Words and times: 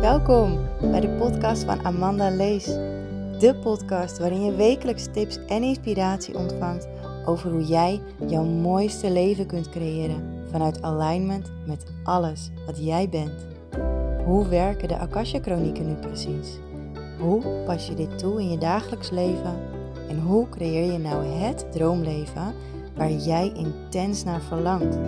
Welkom 0.00 0.58
bij 0.80 1.00
de 1.00 1.16
podcast 1.18 1.64
van 1.64 1.84
Amanda 1.84 2.30
Lees. 2.30 2.64
De 3.38 3.58
podcast 3.62 4.18
waarin 4.18 4.44
je 4.44 4.54
wekelijks 4.54 5.06
tips 5.12 5.38
en 5.46 5.62
inspiratie 5.62 6.36
ontvangt 6.36 6.88
over 7.26 7.50
hoe 7.50 7.64
jij 7.64 8.00
jouw 8.26 8.44
mooiste 8.44 9.10
leven 9.10 9.46
kunt 9.46 9.68
creëren 9.68 10.44
vanuit 10.50 10.82
alignment 10.82 11.52
met 11.66 11.86
alles 12.04 12.50
wat 12.66 12.84
jij 12.84 13.08
bent. 13.08 13.46
Hoe 14.24 14.48
werken 14.48 14.88
de 14.88 14.96
Akasha-chronieken 14.96 15.86
nu 15.86 15.94
precies? 15.94 16.58
Hoe 17.18 17.42
pas 17.66 17.86
je 17.86 17.94
dit 17.94 18.18
toe 18.18 18.40
in 18.40 18.50
je 18.50 18.58
dagelijks 18.58 19.10
leven? 19.10 19.58
En 20.08 20.20
hoe 20.20 20.48
creëer 20.48 20.92
je 20.92 20.98
nou 20.98 21.24
het 21.24 21.72
droomleven 21.72 22.54
waar 22.96 23.12
jij 23.12 23.52
intens 23.54 24.24
naar 24.24 24.40
verlangt? 24.40 24.98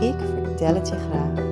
Ik 0.00 0.41
vertel 0.62 0.96
je 0.96 1.08
graag. 1.08 1.50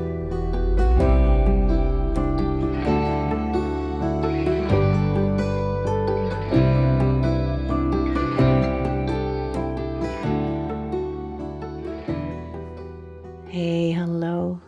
Hey, 13.45 13.93
hallo. 13.99 14.59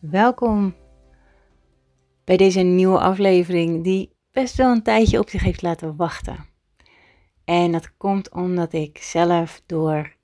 Welkom 0.00 0.74
bij 2.24 2.36
deze 2.36 2.60
nieuwe 2.60 2.98
aflevering 2.98 3.84
die 3.84 4.16
best 4.32 4.56
wel 4.56 4.70
een 4.70 4.82
tijdje 4.82 5.18
op 5.18 5.28
zich 5.28 5.42
heeft 5.42 5.62
laten 5.62 5.96
wachten. 5.96 6.48
En 7.44 7.72
dat 7.72 7.96
komt 7.96 8.32
omdat 8.32 8.72
ik 8.72 8.98
zelf 8.98 9.62
door, 9.66 10.16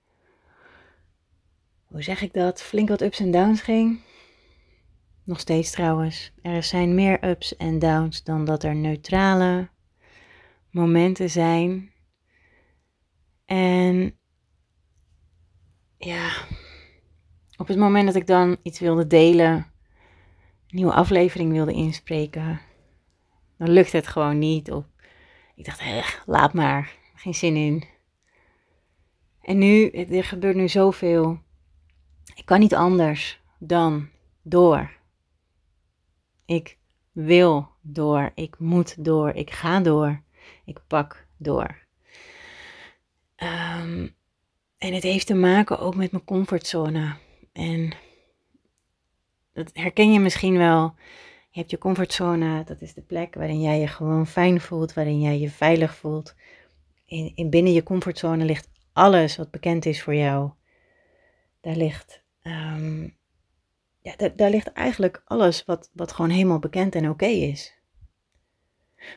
hoe 1.87 2.03
zeg 2.03 2.23
ik 2.23 2.33
dat, 2.33 2.63
flink 2.63 2.89
wat 2.89 3.03
ups 3.03 3.21
en 3.21 3.31
downs 3.31 3.61
ging. 3.61 4.01
Nog 5.25 5.41
steeds 5.41 5.71
trouwens. 5.71 6.33
Er 6.43 6.63
zijn 6.63 6.95
meer 6.95 7.25
ups 7.25 7.57
en 7.57 7.79
downs 7.79 8.23
dan 8.23 8.45
dat 8.45 8.63
er 8.63 8.75
neutrale 8.75 9.69
momenten 10.71 11.31
zijn. 11.31 11.93
En 13.45 14.19
ja, 15.97 16.31
op 17.57 17.69
het 17.69 17.79
moment 17.79 18.07
dat 18.07 18.15
ik 18.15 18.27
dan 18.27 18.57
iets 18.63 18.81
wilde 18.81 19.07
delen, 19.07 19.53
een 19.53 19.67
nieuwe 20.67 20.93
aflevering 20.93 21.53
wilde 21.53 21.73
inspreken, 21.73 22.61
dan 23.59 23.71
lukt 23.71 23.93
het 23.93 24.07
gewoon 24.07 24.39
niet. 24.39 24.71
Of 24.71 24.85
ik 25.55 25.65
dacht, 25.65 26.23
laat 26.27 26.53
maar, 26.53 26.97
geen 27.15 27.35
zin 27.35 27.57
in. 27.57 27.85
En 29.41 29.59
nu, 29.59 29.91
er 29.91 30.25
gebeurt 30.25 30.57
nu 30.57 30.69
zoveel. 30.69 31.45
Ik 32.37 32.45
kan 32.45 32.61
niet 32.61 32.75
anders 32.75 33.41
dan 33.59 34.09
door. 34.43 34.91
Ik 36.45 36.79
wil 37.13 37.69
door, 37.81 38.33
ik 38.35 38.59
moet 38.59 39.05
door, 39.05 39.31
ik 39.31 39.51
ga 39.51 39.81
door, 39.81 40.23
ik 40.65 40.81
pak 40.87 41.27
door. 41.37 41.85
Um, 43.37 44.15
en 44.79 44.95
het 44.95 45.03
heeft 45.03 45.27
te 45.27 45.35
maken 45.35 45.79
ook 45.79 45.95
met 45.95 46.11
mijn 46.11 46.25
comfortzone. 46.25 47.17
En 47.53 47.97
dat 49.53 49.71
herken 49.73 50.13
je 50.13 50.21
misschien 50.21 50.59
wel. 50.59 50.95
Je 51.51 51.59
hebt 51.61 51.71
je 51.71 51.79
comfortzone, 51.79 52.65
dat 52.65 52.81
is 52.81 52.95
de 52.95 53.03
plek 53.03 53.35
waarin 53.35 53.61
jij 53.61 53.81
je 53.81 53.87
gewoon 53.87 54.27
fijn 54.27 54.61
voelt, 54.61 54.95
waarin 54.95 55.21
jij 55.21 55.39
je 55.39 55.51
veilig 55.51 55.97
voelt. 55.97 56.35
In 57.35 57.51
binnen 57.51 57.73
je 57.73 57.83
comfortzone 57.83 58.45
ligt 58.45 58.69
alles 58.93 59.37
wat 59.37 59.51
bekend 59.51 59.87
is 59.87 60.03
voor 60.03 60.15
jou. 60.15 60.51
Daar 61.61 61.77
ligt, 61.77 62.23
um, 62.47 63.17
ja, 64.01 64.31
daar, 64.37 64.51
ligt 64.51 64.73
eigenlijk 64.73 65.23
alles 65.25 65.65
wat, 65.65 65.91
wat 65.93 66.13
gewoon 66.13 66.31
helemaal 66.31 66.59
bekend 66.59 66.95
en 66.95 67.09
oké 67.09 67.27
is. 67.27 67.75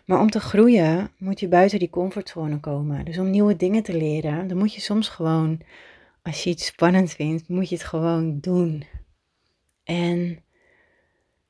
Maar 0.05 0.19
om 0.19 0.29
te 0.29 0.39
groeien 0.39 1.11
moet 1.17 1.39
je 1.39 1.47
buiten 1.47 1.79
die 1.79 1.89
comfortzone 1.89 2.59
komen. 2.59 3.05
Dus 3.05 3.17
om 3.17 3.29
nieuwe 3.29 3.55
dingen 3.55 3.83
te 3.83 3.97
leren, 3.97 4.47
dan 4.47 4.57
moet 4.57 4.73
je 4.73 4.81
soms 4.81 5.09
gewoon 5.09 5.61
als 6.21 6.43
je 6.43 6.49
iets 6.49 6.65
spannend 6.65 7.11
vindt, 7.11 7.47
moet 7.47 7.69
je 7.69 7.75
het 7.75 7.83
gewoon 7.83 8.39
doen. 8.39 8.83
En 9.83 10.43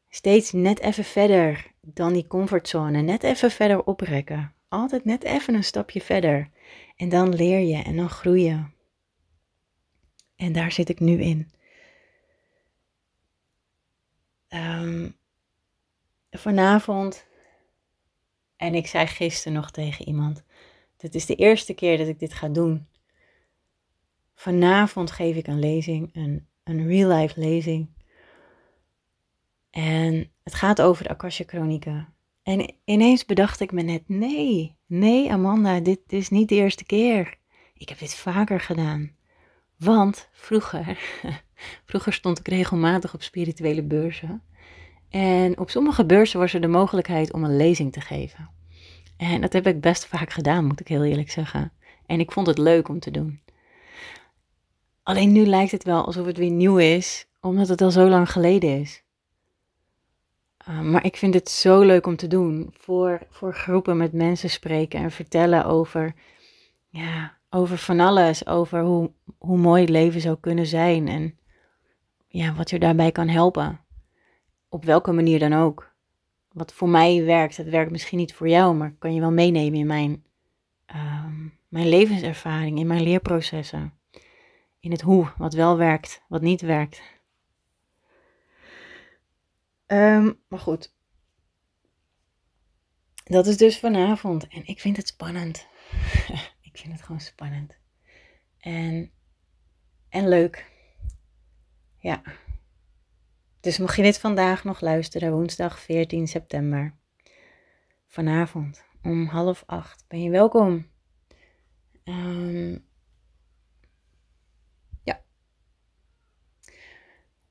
steeds 0.09 0.51
net 0.51 0.79
even 0.79 1.03
verder 1.03 1.71
dan 1.81 2.13
die 2.13 2.27
comfortzone, 2.27 3.01
net 3.01 3.23
even 3.23 3.51
verder 3.51 3.83
oprekken. 3.83 4.53
Altijd 4.67 5.05
net 5.05 5.23
even 5.23 5.53
een 5.53 5.63
stapje 5.63 6.01
verder. 6.01 6.49
En 6.95 7.09
dan 7.09 7.35
leer 7.35 7.59
je 7.59 7.83
en 7.83 7.95
dan 7.95 8.09
groei 8.09 8.43
je. 8.43 8.63
En 10.35 10.53
daar 10.53 10.71
zit 10.71 10.89
ik 10.89 10.99
nu 10.99 11.21
in. 11.21 11.51
Um, 14.49 15.15
vanavond, 16.31 17.25
en 18.55 18.75
ik 18.75 18.87
zei 18.87 19.07
gisteren 19.07 19.53
nog 19.53 19.71
tegen 19.71 20.07
iemand, 20.07 20.43
dit 20.97 21.15
is 21.15 21.25
de 21.25 21.35
eerste 21.35 21.73
keer 21.73 21.97
dat 21.97 22.07
ik 22.07 22.19
dit 22.19 22.33
ga 22.33 22.47
doen. 22.47 22.87
Vanavond 24.35 25.11
geef 25.11 25.35
ik 25.35 25.47
een 25.47 25.59
lezing, 25.59 26.09
een, 26.13 26.47
een 26.63 26.87
real 26.87 27.17
life 27.17 27.39
lezing. 27.39 27.89
En 29.69 30.31
het 30.43 30.53
gaat 30.53 30.81
over 30.81 31.03
de 31.03 31.09
Akasha 31.09 31.43
Chronieken. 31.47 32.13
En 32.43 32.73
ineens 32.85 33.25
bedacht 33.25 33.59
ik 33.59 33.71
me 33.71 33.81
net, 33.81 34.09
nee, 34.09 34.77
nee 34.85 35.31
Amanda, 35.31 35.79
dit 35.79 35.99
is 36.07 36.29
niet 36.29 36.49
de 36.49 36.55
eerste 36.55 36.85
keer. 36.85 37.37
Ik 37.73 37.89
heb 37.89 37.99
dit 37.99 38.15
vaker 38.15 38.59
gedaan. 38.59 39.15
Want 39.77 40.29
vroeger, 40.31 40.99
vroeger 41.85 42.13
stond 42.13 42.39
ik 42.39 42.47
regelmatig 42.47 43.13
op 43.13 43.21
spirituele 43.21 43.83
beurzen. 43.83 44.43
En 45.09 45.59
op 45.59 45.69
sommige 45.69 46.05
beurzen 46.05 46.39
was 46.39 46.53
er 46.53 46.61
de 46.61 46.67
mogelijkheid 46.67 47.33
om 47.33 47.43
een 47.43 47.57
lezing 47.57 47.91
te 47.91 48.01
geven. 48.01 48.49
En 49.17 49.41
dat 49.41 49.53
heb 49.53 49.67
ik 49.67 49.81
best 49.81 50.05
vaak 50.05 50.29
gedaan, 50.29 50.65
moet 50.65 50.79
ik 50.79 50.87
heel 50.87 51.03
eerlijk 51.03 51.31
zeggen. 51.31 51.71
En 52.05 52.19
ik 52.19 52.31
vond 52.31 52.47
het 52.47 52.57
leuk 52.57 52.87
om 52.87 52.99
te 52.99 53.11
doen. 53.11 53.39
Alleen 55.03 55.31
nu 55.31 55.45
lijkt 55.45 55.71
het 55.71 55.83
wel 55.83 56.05
alsof 56.05 56.25
het 56.25 56.37
weer 56.37 56.51
nieuw 56.51 56.77
is, 56.77 57.27
omdat 57.41 57.67
het 57.67 57.81
al 57.81 57.91
zo 57.91 58.09
lang 58.09 58.31
geleden 58.31 58.79
is. 58.79 59.03
Uh, 60.69 60.81
maar 60.81 61.05
ik 61.05 61.17
vind 61.17 61.33
het 61.33 61.49
zo 61.49 61.81
leuk 61.81 62.05
om 62.05 62.15
te 62.15 62.27
doen. 62.27 62.73
Voor, 62.77 63.21
voor 63.29 63.53
groepen 63.53 63.97
met 63.97 64.13
mensen 64.13 64.49
spreken 64.49 64.99
en 64.99 65.11
vertellen 65.11 65.65
over, 65.65 66.13
ja, 66.89 67.37
over 67.49 67.77
van 67.77 67.99
alles. 67.99 68.47
Over 68.47 68.81
hoe, 68.81 69.11
hoe 69.37 69.57
mooi 69.57 69.81
het 69.81 69.89
leven 69.89 70.21
zou 70.21 70.37
kunnen 70.39 70.65
zijn. 70.65 71.07
En 71.07 71.37
ja, 72.29 72.53
wat 72.53 72.69
je 72.69 72.79
daarbij 72.79 73.11
kan 73.11 73.27
helpen. 73.27 73.79
Op 74.69 74.85
welke 74.85 75.11
manier 75.11 75.39
dan 75.39 75.53
ook. 75.53 75.93
Wat 76.51 76.73
voor 76.73 76.89
mij 76.89 77.23
werkt, 77.23 77.57
dat 77.57 77.65
werkt 77.65 77.91
misschien 77.91 78.17
niet 78.17 78.33
voor 78.33 78.49
jou, 78.49 78.75
maar 78.75 78.93
kan 78.99 79.13
je 79.13 79.19
wel 79.19 79.31
meenemen 79.31 79.79
in 79.79 79.87
mijn, 79.87 80.23
uh, 80.95 81.25
mijn 81.67 81.89
levenservaring, 81.89 82.79
in 82.79 82.87
mijn 82.87 83.03
leerprocessen 83.03 83.99
in 84.79 84.91
het 84.91 85.01
hoe, 85.01 85.31
wat 85.37 85.53
wel 85.53 85.77
werkt, 85.77 86.21
wat 86.27 86.41
niet 86.41 86.61
werkt. 86.61 87.01
Um, 89.87 90.39
maar 90.47 90.59
goed. 90.59 90.93
Dat 93.23 93.47
is 93.47 93.57
dus 93.57 93.79
vanavond. 93.79 94.47
En 94.47 94.67
ik 94.67 94.79
vind 94.79 94.97
het 94.97 95.07
spannend. 95.07 95.67
ik 96.69 96.77
vind 96.77 96.93
het 96.93 97.01
gewoon 97.01 97.21
spannend. 97.21 97.75
En, 98.57 99.11
en 100.09 100.27
leuk. 100.27 100.65
Ja. 101.99 102.21
Dus 103.59 103.77
mocht 103.77 103.95
je 103.95 104.01
dit 104.01 104.19
vandaag 104.19 104.63
nog 104.63 104.81
luisteren, 104.81 105.31
woensdag 105.31 105.79
14 105.79 106.27
september. 106.27 106.93
Vanavond 108.07 108.83
om 109.03 109.25
half 109.25 109.63
acht 109.65 110.05
ben 110.07 110.21
je 110.21 110.29
welkom. 110.29 110.87
Um, 112.03 112.87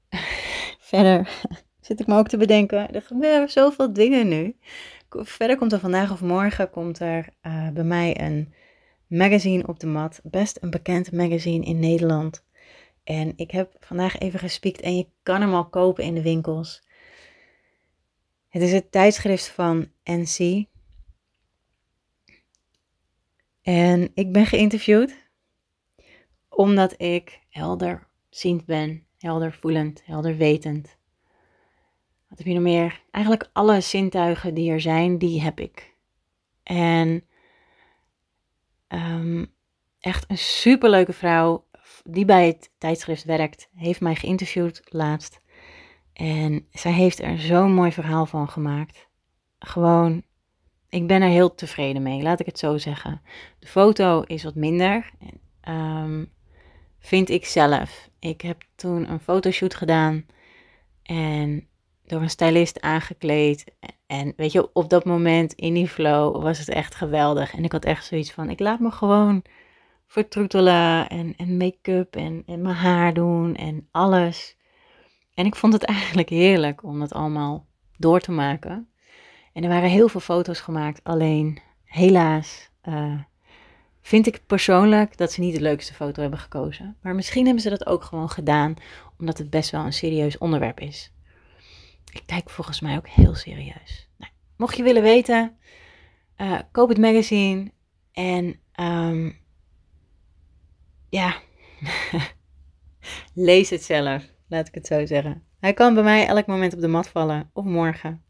Verder 0.79 1.43
zit 1.81 2.01
ik 2.01 2.07
me 2.07 2.17
ook 2.17 2.29
te 2.29 2.37
bedenken, 2.37 2.95
er 2.95 3.03
gebeuren 3.03 3.51
zoveel 3.51 3.93
dingen 3.93 4.29
nu. 4.29 4.57
Verder 5.09 5.57
komt 5.57 5.73
er 5.73 5.81
vandaag 5.81 6.11
of 6.11 6.21
morgen 6.21 6.71
komt 6.71 6.99
er 6.99 7.29
uh, 7.43 7.71
bij 7.71 7.85
mij 7.85 8.21
een 8.21 8.53
magazine 9.07 9.67
op 9.67 9.81
de 9.81 9.87
mat. 9.87 10.21
Best 10.23 10.59
een 10.61 10.71
bekend 10.71 11.13
magazine 11.13 11.65
in 11.65 11.79
Nederland. 11.79 12.47
En 13.09 13.33
ik 13.37 13.51
heb 13.51 13.77
vandaag 13.81 14.19
even 14.19 14.39
gespiekt 14.39 14.81
en 14.81 14.97
je 14.97 15.09
kan 15.23 15.41
hem 15.41 15.55
al 15.55 15.69
kopen 15.69 16.05
in 16.05 16.15
de 16.15 16.23
winkels. 16.23 16.83
Het 18.49 18.63
is 18.63 18.73
het 18.73 18.93
tijdschrift 18.93 19.49
van 19.49 19.91
NC. 20.05 20.67
En 23.63 24.11
ik 24.15 24.33
ben 24.33 24.47
geïnterviewd 24.47 25.17
omdat 26.49 27.01
ik 27.01 27.41
helderziend 27.49 28.65
ben 28.65 29.07
helder 29.19 29.53
voelend, 29.53 30.05
helder 30.05 30.37
wetend. 30.37 30.97
Wat 32.29 32.39
heb 32.39 32.47
je 32.47 32.55
nog 32.55 32.63
meer? 32.63 33.03
Eigenlijk 33.11 33.51
alle 33.53 33.81
zintuigen 33.81 34.55
die 34.55 34.71
er 34.71 34.81
zijn, 34.81 35.19
die 35.19 35.41
heb 35.41 35.61
ik. 35.61 35.95
En 36.63 37.25
um, 38.89 39.55
echt 40.01 40.25
een 40.31 40.39
superleuke 40.39 41.13
vrouw 41.13 41.68
die 42.11 42.25
bij 42.25 42.47
het 42.47 42.71
tijdschrift 42.79 43.25
werkt, 43.25 43.69
heeft 43.75 44.01
mij 44.01 44.15
geïnterviewd 44.15 44.81
laatst. 44.85 45.41
En 46.13 46.67
zij 46.73 46.93
heeft 46.93 47.23
er 47.23 47.39
zo'n 47.39 47.75
mooi 47.75 47.93
verhaal 47.93 48.27
van 48.27 48.49
gemaakt. 48.49 49.09
Gewoon, 49.59 50.23
ik 50.89 51.07
ben 51.07 51.23
er 51.23 51.29
heel 51.29 51.55
tevreden 51.55 52.03
mee, 52.03 52.23
laat 52.23 52.41
ik 52.41 52.47
het 52.47 52.59
zo 52.59 52.79
zeggen. 52.79 53.23
De 53.59 53.67
foto 53.67 54.23
is 54.23 54.45
wat 54.45 54.55
minder, 54.55 55.11
um, 55.69 56.33
vind 56.99 57.31
ik 57.31 57.47
zelf. 57.47 58.09
Ik 58.19 58.41
heb 58.41 58.63
toen 58.75 59.11
een 59.11 59.21
fotoshoot 59.21 59.75
gedaan 59.75 60.27
en 61.03 61.67
door 62.07 62.23
een 62.23 62.31
stylist 62.31 62.81
aangekleed. 62.81 63.65
En 64.07 64.33
weet 64.37 64.53
je, 64.53 64.73
op 64.73 64.91
dat 64.91 65.05
moment 65.05 65.53
in 65.53 65.75
die 65.75 65.89
flow 65.89 66.43
was 66.43 66.59
het 66.59 66.69
echt 66.69 66.95
geweldig. 66.95 67.55
En 67.55 67.65
ik 67.65 67.73
had 67.73 67.85
echt 67.85 68.05
zoiets 68.05 68.33
van, 68.33 68.51
ik 68.51 68.61
laat 68.61 68.81
me 68.81 68.91
gewoon 68.91 69.43
vertroetelen 70.09 71.09
en, 71.09 71.35
en 71.37 71.57
make-up 71.57 72.17
en, 72.17 72.43
en 72.47 72.63
mijn 72.63 72.75
haar 72.75 73.15
doen 73.15 73.55
en 73.55 73.89
alles. 73.91 74.57
En 75.35 75.47
ik 75.47 75.57
vond 75.57 75.73
het 75.73 75.85
eigenlijk 75.85 76.29
heerlijk 76.29 76.83
om 76.83 76.99
dat 76.99 77.13
allemaal 77.13 77.67
door 77.97 78.21
te 78.21 78.33
maken. 78.33 78.89
En 79.53 79.63
er 79.63 79.69
waren 79.69 79.89
heel 79.89 80.09
veel 80.09 80.21
foto's 80.21 80.61
gemaakt, 80.61 81.05
alleen 81.05 81.61
helaas 81.85 82.71
uh, 82.85 83.21
vind 84.01 84.27
ik 84.27 84.47
persoonlijk 84.47 85.17
dat 85.17 85.33
ze 85.33 85.41
niet 85.41 85.55
de 85.55 85.61
leukste 85.61 85.95
foto 85.95 86.21
hebben 86.21 86.39
gekozen. 86.39 86.97
Maar 87.03 87.15
misschien 87.15 87.45
hebben 87.45 87.63
ze 87.63 87.69
dat 87.69 87.87
ook 87.87 88.03
gewoon 88.03 88.31
gedaan, 88.31 88.75
omdat 89.19 89.39
het 89.39 89.51
best 89.51 89.71
wel 89.71 89.85
een 89.85 89.93
serieus 89.93 90.39
onderwerp 90.39 90.81
is. 90.81 91.13
Ik 92.13 92.23
kijk 92.27 92.51
volgens 92.51 92.81
mij 92.81 92.97
ook 92.97 93.09
heel 93.09 93.35
serieus. 93.35 94.09
Nou, 94.17 94.33
mocht 94.57 94.77
je 94.77 94.83
willen 94.83 95.03
weten, 95.03 95.57
uh, 96.37 96.59
koop 96.73 96.89
het 96.89 96.99
magazine 96.99 97.73
en 98.13 98.61
um, 98.81 99.38
ja, 101.09 101.37
lees 103.35 103.71
het 103.71 103.83
zelf, 103.83 104.25
laat 104.49 104.69
ik 104.69 104.75
het 104.75 104.87
zo 104.87 105.07
zeggen. 105.07 105.43
Hij 105.61 105.73
kan 105.73 105.95
bij 105.95 106.03
mij 106.03 106.27
elk 106.27 106.47
moment 106.47 106.75
op 106.75 106.81
de 106.81 106.89
mat 106.89 107.09
vallen 107.09 107.51
of 107.53 107.65
morgen. 107.65 108.25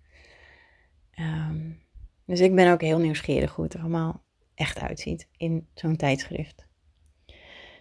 Um, 1.19 1.83
dus 2.27 2.41
ik 2.41 2.55
ben 2.55 2.73
ook 2.73 2.81
heel 2.81 2.99
nieuwsgierig 2.99 3.55
hoe 3.55 3.65
het 3.65 3.75
er 3.75 3.81
allemaal 3.81 4.23
echt 4.55 4.81
uitziet 4.81 5.29
in 5.37 5.69
zo'n 5.75 5.97
tijdschrift. 5.97 6.67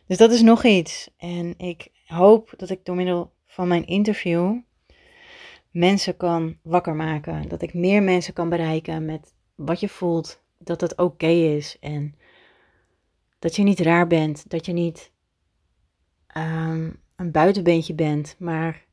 Dus 0.06 0.18
dat 0.18 0.32
is 0.32 0.42
nog 0.42 0.64
iets. 0.66 1.10
En 1.18 1.54
ik 1.58 1.88
hoop 2.06 2.54
dat 2.58 2.70
ik 2.70 2.86
door 2.86 2.96
middel 2.96 3.34
van 3.46 3.68
mijn 3.68 3.88
interview 3.88 4.60
mensen 5.72 6.18
kan 6.18 6.58
wakker 6.62 6.96
maken. 6.96 7.50
Dat 7.50 7.62
ik 7.62 7.74
meer 7.74 8.04
mensen 8.04 8.34
kan 8.34 8.50
bereiken 8.50 9.06
met 9.06 9.34
wat 9.56 9.80
je 9.80 9.90
voelt. 9.90 10.42
Dat 10.58 10.82
het 10.82 10.98
oké 10.98 11.28
is. 11.28 11.78
En 11.80 12.16
dat 13.39 13.56
je 13.56 13.63
niet 13.63 13.80
raar 13.80 14.07
bent. 14.07 14.50
Dat 14.50 14.66
je 14.66 14.74
niet 14.74 15.12
um, 16.38 17.01
een 17.16 17.31
buitenbeentje 17.31 17.94
bent. 17.94 18.36
Maar 18.39 18.86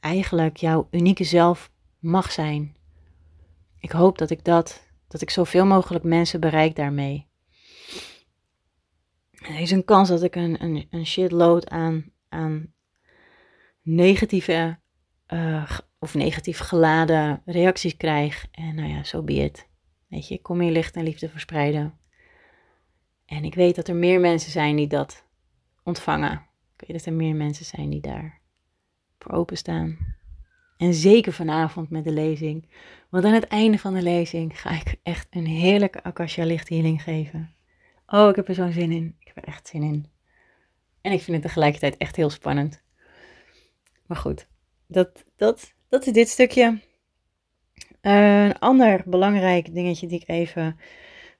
eigenlijk 0.00 0.56
jouw 0.56 0.88
unieke 0.90 1.24
zelf 1.24 1.70
mag 1.98 2.32
zijn. 2.32 2.76
Ik 3.78 3.90
hoop 3.90 4.18
dat 4.18 4.30
ik 4.30 4.44
dat, 4.44 4.82
dat 5.08 5.20
ik 5.20 5.30
zoveel 5.30 5.66
mogelijk 5.66 6.04
mensen 6.04 6.40
bereik 6.40 6.76
daarmee. 6.76 7.28
Er 9.30 9.60
is 9.60 9.70
een 9.70 9.84
kans 9.84 10.08
dat 10.08 10.22
ik 10.22 10.34
een, 10.36 10.62
een, 10.62 10.86
een 10.90 11.06
shitload 11.06 11.68
aan, 11.68 12.12
aan 12.28 12.74
negatieve 13.82 14.78
uh, 15.28 15.78
of 15.98 16.14
negatief 16.14 16.58
geladen 16.58 17.42
reacties 17.44 17.96
krijg. 17.96 18.46
En 18.50 18.74
nou 18.74 18.88
ja, 18.88 19.04
zo 19.04 19.16
so 19.16 19.22
be. 19.22 19.52
Weet 20.08 20.28
je, 20.28 20.34
ik 20.34 20.42
kom 20.42 20.60
hier 20.60 20.72
licht 20.72 20.96
en 20.96 21.04
liefde 21.04 21.28
verspreiden. 21.28 21.99
En 23.40 23.46
ik 23.46 23.54
weet 23.54 23.74
dat 23.74 23.88
er 23.88 23.94
meer 23.94 24.20
mensen 24.20 24.50
zijn 24.50 24.76
die 24.76 24.86
dat 24.86 25.24
ontvangen. 25.82 26.46
Ik 26.76 26.86
weet 26.86 26.96
dat 26.96 27.06
er 27.06 27.12
meer 27.12 27.34
mensen 27.34 27.64
zijn 27.64 27.90
die 27.90 28.00
daar 28.00 28.40
voor 29.18 29.32
openstaan. 29.32 29.98
En 30.76 30.94
zeker 30.94 31.32
vanavond 31.32 31.90
met 31.90 32.04
de 32.04 32.12
lezing. 32.12 32.68
Want 33.08 33.24
aan 33.24 33.32
het 33.32 33.46
einde 33.46 33.78
van 33.78 33.94
de 33.94 34.02
lezing 34.02 34.60
ga 34.60 34.70
ik 34.70 34.96
echt 35.02 35.26
een 35.30 35.46
heerlijke 35.46 36.02
Akasha 36.02 36.44
lichthealing 36.44 37.02
geven. 37.02 37.54
Oh, 38.06 38.28
ik 38.28 38.36
heb 38.36 38.48
er 38.48 38.54
zo'n 38.54 38.72
zin 38.72 38.92
in. 38.92 39.16
Ik 39.18 39.26
heb 39.26 39.36
er 39.36 39.44
echt 39.44 39.68
zin 39.68 39.82
in. 39.82 40.06
En 41.00 41.12
ik 41.12 41.22
vind 41.22 41.36
het 41.36 41.46
tegelijkertijd 41.46 41.96
echt 41.96 42.16
heel 42.16 42.30
spannend. 42.30 42.82
Maar 44.06 44.18
goed, 44.18 44.46
dat, 44.86 45.24
dat, 45.36 45.74
dat 45.88 46.06
is 46.06 46.12
dit 46.12 46.28
stukje. 46.28 46.80
een 48.00 48.58
ander 48.58 49.02
belangrijk 49.06 49.74
dingetje 49.74 50.06
die 50.06 50.20
ik 50.20 50.28
even 50.28 50.80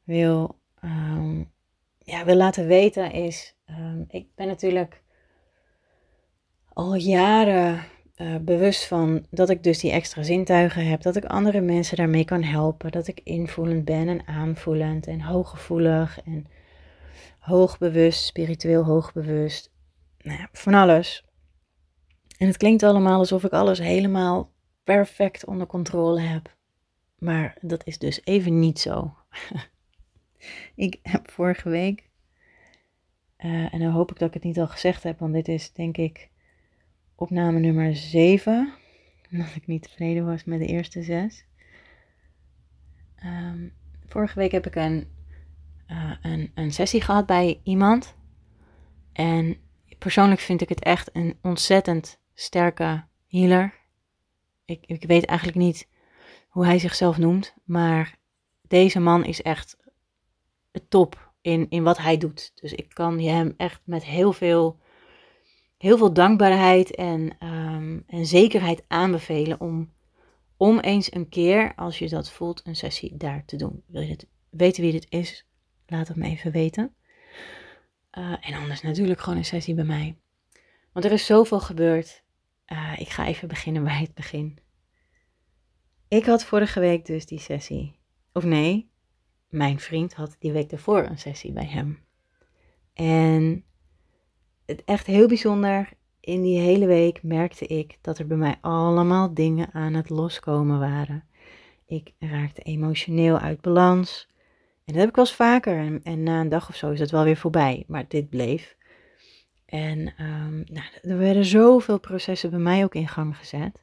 wil, 0.05 0.59
um, 0.85 1.51
ja, 2.11 2.25
wil 2.25 2.37
laten 2.37 2.67
weten 2.67 3.13
is... 3.13 3.55
Um, 3.71 4.05
ik 4.09 4.27
ben 4.35 4.47
natuurlijk 4.47 5.03
al 6.73 6.95
jaren 6.95 7.85
uh, 8.17 8.37
bewust 8.37 8.85
van 8.85 9.27
dat 9.31 9.51
ik 9.51 9.63
dus 9.63 9.79
die 9.79 9.91
extra 9.91 10.23
zintuigen 10.23 10.87
heb, 10.87 11.03
dat 11.03 11.17
ik 11.17 11.25
andere 11.25 11.61
mensen 11.61 11.97
daarmee 11.97 12.25
kan 12.25 12.43
helpen, 12.43 12.91
dat 12.91 13.07
ik 13.07 13.21
invoelend 13.25 13.85
ben 13.85 14.09
en 14.09 14.27
aanvoelend 14.27 15.07
en 15.07 15.21
hooggevoelig 15.21 16.21
en 16.25 16.47
hoogbewust, 17.39 18.25
spiritueel 18.25 18.85
hoogbewust, 18.85 19.71
nou 20.19 20.39
ja, 20.39 20.49
van 20.53 20.75
alles. 20.75 21.25
En 22.39 22.47
het 22.47 22.57
klinkt 22.57 22.83
allemaal 22.83 23.19
alsof 23.19 23.45
ik 23.45 23.53
alles 23.53 23.79
helemaal 23.79 24.53
perfect 24.85 25.45
onder 25.45 25.67
controle 25.67 26.21
heb, 26.21 26.57
maar 27.19 27.57
dat 27.61 27.87
is 27.87 27.99
dus 27.99 28.21
even 28.25 28.59
niet 28.59 28.79
zo. 28.79 29.15
ik 30.75 30.99
heb 31.03 31.31
vorige 31.31 31.69
week, 31.69 32.09
uh, 33.39 33.75
en 33.75 33.79
dan 33.81 33.93
hoop 33.93 34.11
ik 34.11 34.19
dat 34.19 34.29
ik 34.29 34.35
het 34.35 34.43
niet 34.43 34.59
al 34.59 34.69
gezegd 34.69 35.03
heb, 35.03 35.19
want 35.19 35.33
dit 35.33 35.49
is 35.49 35.73
denk 35.73 35.97
ik 35.97 36.31
opname 37.15 37.59
nummer 37.59 37.97
7. 37.97 38.73
Omdat 39.33 39.55
ik 39.55 39.67
niet 39.67 39.83
tevreden 39.83 40.27
was 40.27 40.45
met 40.45 40.59
de 40.59 40.67
eerste 40.67 41.03
zes. 41.03 41.45
Ehm, 43.17 43.69
vorige 44.07 44.39
week 44.39 44.53
heb 44.53 44.67
ik 44.67 44.75
een, 44.75 45.09
uh, 45.89 46.13
een, 46.23 46.51
een 46.55 46.73
sessie 46.73 47.01
gehad 47.01 47.27
bij 47.27 47.61
iemand. 47.63 48.15
En 49.13 49.57
persoonlijk 49.99 50.41
vind 50.41 50.61
ik 50.61 50.69
het 50.69 50.83
echt 50.83 51.11
een 51.13 51.39
ontzettend 51.43 52.21
sterke 52.35 53.05
healer. 53.29 53.75
Ik, 54.65 54.87
ik 54.87 55.05
weet 55.05 55.25
eigenlijk 55.25 55.59
niet 55.59 55.89
hoe 56.49 56.65
hij 56.65 56.79
zichzelf 56.79 57.19
noemt. 57.19 57.55
Maar 57.65 58.19
deze 58.69 59.01
man 59.01 59.25
is 59.25 59.43
echt 59.43 59.77
top 60.89 61.33
in, 61.41 61.67
in 61.69 61.83
wat 61.83 61.99
hij 61.99 62.17
doet. 62.17 62.53
Dus 62.55 62.73
ik 62.73 62.89
kan 62.89 63.19
je 63.19 63.31
hem 63.31 63.55
echt 63.57 63.81
met 63.85 64.05
heel 64.05 64.33
veel 64.33 64.79
heel 65.81 65.99
veel 65.99 66.13
dankbaarheid 66.13 66.95
en, 66.95 67.47
um, 67.47 68.05
en 68.07 68.27
zekerheid 68.27 68.85
aanbevelen 68.89 69.61
om, 69.61 69.93
om 70.57 70.79
eens 70.79 71.15
een 71.15 71.29
keer, 71.29 71.75
als 71.77 71.99
je 71.99 72.09
dat 72.09 72.31
voelt, 72.31 72.61
een 72.65 72.77
sessie 72.77 73.17
daar 73.17 73.45
te 73.45 73.57
doen. 73.57 73.83
Wil 73.87 74.03
je 74.03 74.17
weten 74.51 74.83
wie 74.83 74.93
dit 74.93 75.07
is? 75.09 75.47
Laat 75.87 76.09
het 76.09 76.17
me 76.17 76.27
even 76.27 76.53
weten. 76.53 76.95
Uh, 78.19 78.37
en 78.41 78.55
anders 78.55 78.83
natuurlijk 78.83 79.21
gewoon 79.21 79.39
een 79.39 79.45
sessie 79.45 79.75
bij 79.75 79.85
mij. 79.85 80.17
Want 80.93 81.05
er 81.05 81.13
is 81.13 81.27
zoveel 81.27 81.61
gebeurd. 81.61 82.25
Uh, 82.67 82.93
ik 82.99 83.09
ga 83.09 83.27
even 83.27 83.49
beginnen 83.49 83.85
bij 83.85 84.01
het 84.01 84.15
begin. 84.15 84.59
Ik 86.09 86.25
had 86.25 86.45
vorige 86.45 86.81
week 86.81 87.07
dus 87.07 87.27
die 87.27 87.41
sessie. 87.41 87.99
Of 88.33 88.45
nee, 88.45 88.90
mijn 89.51 89.81
vriend 89.81 90.15
had 90.15 90.37
die 90.39 90.53
week 90.53 90.71
daarvoor 90.71 91.03
een 91.03 91.19
sessie 91.19 91.53
bij 91.53 91.67
hem. 91.67 91.99
En 92.95 93.65
het 94.67 94.85
echt 94.85 95.07
heel 95.07 95.29
bijzonder. 95.29 95.89
In 96.21 96.43
die 96.43 96.61
hele 96.61 96.87
week 96.87 97.23
merkte 97.23 97.67
ik 97.67 97.99
dat 98.01 98.19
er 98.19 98.27
bij 98.27 98.37
mij 98.37 98.59
allemaal 98.61 99.35
dingen 99.35 99.73
aan 99.73 99.95
het 99.95 100.11
loskomen 100.11 100.79
waren. 100.79 101.25
Ik 101.87 102.13
raakte 102.19 102.63
emotioneel 102.63 103.39
uit 103.39 103.61
balans. 103.61 104.29
En 104.85 104.93
dat 104.93 104.97
heb 104.97 105.09
ik 105.09 105.17
wel 105.17 105.25
eens 105.25 105.35
vaker. 105.35 105.79
En, 105.79 106.01
en 106.03 106.23
na 106.23 106.41
een 106.41 106.49
dag 106.49 106.69
of 106.69 106.77
zo 106.77 106.91
is 106.91 106.99
dat 106.99 107.11
wel 107.11 107.25
weer 107.25 107.37
voorbij. 107.37 107.85
Maar 107.87 108.05
dit 108.09 108.29
bleef. 108.29 108.77
En 109.67 109.99
um, 109.99 110.65
nou, 110.67 110.87
er 111.03 111.19
werden 111.19 111.45
zoveel 111.45 112.01
processen 112.01 112.51
bij 112.51 112.59
mij 112.59 112.85
ook 112.85 112.95
in 112.95 113.09
gang 113.09 113.37
gezet. 113.37 113.83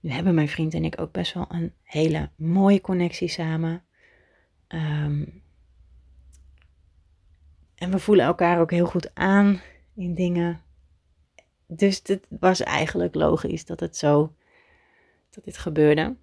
Nu 0.00 0.10
hebben 0.10 0.34
mijn 0.34 0.48
vriend 0.48 0.74
en 0.74 0.84
ik 0.84 1.00
ook 1.00 1.12
best 1.12 1.34
wel 1.34 1.46
een 1.48 1.72
hele 1.82 2.30
mooie 2.36 2.80
connectie 2.80 3.28
samen. 3.28 3.85
Um, 4.68 5.42
en 7.74 7.90
we 7.90 7.98
voelen 7.98 8.24
elkaar 8.24 8.60
ook 8.60 8.70
heel 8.70 8.86
goed 8.86 9.14
aan 9.14 9.60
in 9.94 10.14
dingen. 10.14 10.60
Dus 11.66 12.00
het 12.04 12.26
was 12.28 12.60
eigenlijk 12.60 13.14
logisch 13.14 13.64
dat 13.64 13.80
het 13.80 13.96
zo, 13.96 14.34
dat 15.30 15.44
dit 15.44 15.58
gebeurde. 15.58 16.16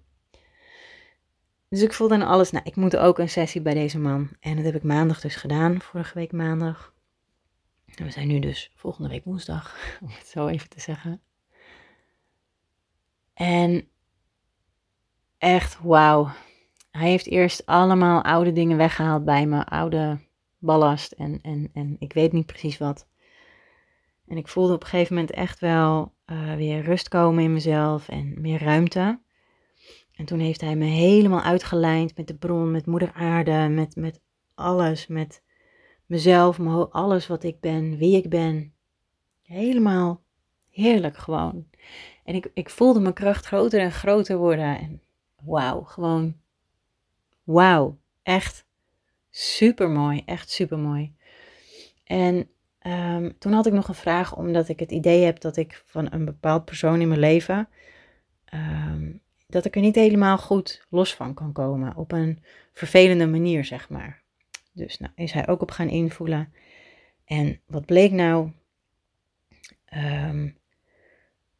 Dus 1.68 1.82
ik 1.82 1.92
voelde 1.92 2.14
aan 2.14 2.22
alles, 2.22 2.50
nou, 2.50 2.64
ik 2.64 2.76
moet 2.76 2.96
ook 2.96 3.18
een 3.18 3.28
sessie 3.28 3.60
bij 3.60 3.74
deze 3.74 3.98
man. 3.98 4.28
En 4.40 4.56
dat 4.56 4.64
heb 4.64 4.74
ik 4.74 4.82
maandag 4.82 5.20
dus 5.20 5.36
gedaan, 5.36 5.80
vorige 5.80 6.14
week 6.14 6.32
maandag. 6.32 6.94
En 7.94 8.04
we 8.04 8.10
zijn 8.10 8.28
nu 8.28 8.38
dus 8.38 8.72
volgende 8.74 9.08
week 9.08 9.24
woensdag, 9.24 9.76
om 10.02 10.08
het 10.08 10.26
zo 10.26 10.46
even 10.46 10.68
te 10.68 10.80
zeggen. 10.80 11.20
En 13.34 13.88
echt, 15.38 15.78
wauw. 15.82 16.30
Hij 16.98 17.08
heeft 17.08 17.26
eerst 17.26 17.66
allemaal 17.66 18.22
oude 18.22 18.52
dingen 18.52 18.76
weggehaald 18.76 19.24
bij 19.24 19.46
me, 19.46 19.66
oude 19.66 20.18
ballast 20.58 21.12
en, 21.12 21.38
en, 21.42 21.70
en 21.72 21.96
ik 21.98 22.12
weet 22.12 22.32
niet 22.32 22.46
precies 22.46 22.78
wat. 22.78 23.06
En 24.26 24.36
ik 24.36 24.48
voelde 24.48 24.72
op 24.72 24.82
een 24.82 24.88
gegeven 24.88 25.14
moment 25.14 25.32
echt 25.32 25.60
wel 25.60 26.12
uh, 26.26 26.54
weer 26.54 26.82
rust 26.82 27.08
komen 27.08 27.44
in 27.44 27.52
mezelf 27.52 28.08
en 28.08 28.40
meer 28.40 28.62
ruimte. 28.62 29.20
En 30.12 30.24
toen 30.24 30.38
heeft 30.38 30.60
hij 30.60 30.76
me 30.76 30.84
helemaal 30.84 31.40
uitgelijnd 31.40 32.16
met 32.16 32.26
de 32.26 32.34
bron, 32.34 32.70
met 32.70 32.86
moeder 32.86 33.12
aarde, 33.12 33.68
met, 33.68 33.96
met 33.96 34.20
alles, 34.54 35.06
met 35.06 35.42
mezelf, 36.06 36.60
alles 36.90 37.26
wat 37.26 37.42
ik 37.42 37.60
ben, 37.60 37.96
wie 37.96 38.16
ik 38.16 38.28
ben. 38.28 38.72
Helemaal 39.42 40.22
heerlijk 40.70 41.16
gewoon. 41.16 41.66
En 42.24 42.34
ik, 42.34 42.50
ik 42.54 42.70
voelde 42.70 43.00
mijn 43.00 43.14
kracht 43.14 43.46
groter 43.46 43.80
en 43.80 43.92
groter 43.92 44.36
worden. 44.36 44.78
En 44.78 45.02
wauw, 45.44 45.82
gewoon 45.82 46.42
wauw. 47.44 47.98
Echt 48.22 48.66
super 49.30 49.90
mooi, 49.90 50.22
echt 50.26 50.50
super 50.50 50.78
mooi. 50.78 51.14
En 52.04 52.48
Ehm, 52.84 53.30
toen 53.38 53.52
had 53.52 53.66
ik 53.66 53.72
nog 53.72 53.88
een 53.88 53.94
vraag, 53.94 54.36
omdat 54.36 54.68
ik 54.68 54.80
het 54.80 54.90
idee 54.90 55.24
heb 55.24 55.40
dat 55.40 55.56
ik 55.56 55.82
van 55.86 56.12
een 56.12 56.24
bepaald 56.24 56.64
persoon 56.64 57.00
in 57.00 57.08
mijn 57.08 57.20
leven, 57.20 57.68
ehm, 58.44 59.12
dat 59.46 59.64
ik 59.64 59.74
er 59.74 59.80
niet 59.80 59.94
helemaal 59.94 60.38
goed 60.38 60.86
los 60.90 61.14
van 61.14 61.34
kan 61.34 61.52
komen. 61.52 61.96
Op 61.96 62.12
een 62.12 62.42
vervelende 62.72 63.26
manier, 63.26 63.64
zeg 63.64 63.88
maar. 63.88 64.22
Dus 64.72 64.98
nou, 64.98 65.12
is 65.16 65.32
hij 65.32 65.48
ook 65.48 65.62
op 65.62 65.70
gaan 65.70 65.88
invoelen. 65.88 66.52
En 67.24 67.60
wat 67.66 67.84
bleek 67.84 68.10
nou? 68.10 68.50
Ehm, 69.84 70.50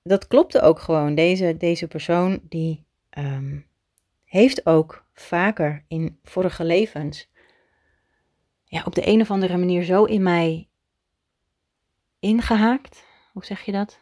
dat 0.03 0.27
klopte 0.27 0.61
ook 0.61 0.79
gewoon. 0.79 1.15
Deze, 1.15 1.57
deze 1.57 1.87
persoon 1.87 2.41
die 2.49 2.85
heeft 4.25 4.67
ook 4.67 5.04
vaker 5.15 5.85
in 5.89 6.19
vorige 6.23 6.65
levens 6.65 7.29
ja, 8.75 8.83
op 8.85 8.95
de 8.95 9.09
een 9.09 9.21
of 9.21 9.31
andere 9.31 9.57
manier 9.57 9.83
zo 9.83 10.05
in 10.05 10.23
mij 10.23 10.69
ingehaakt. 12.19 13.05
Hoe 13.33 13.45
zeg 13.45 13.63
je 13.63 13.73
dat? 13.73 14.01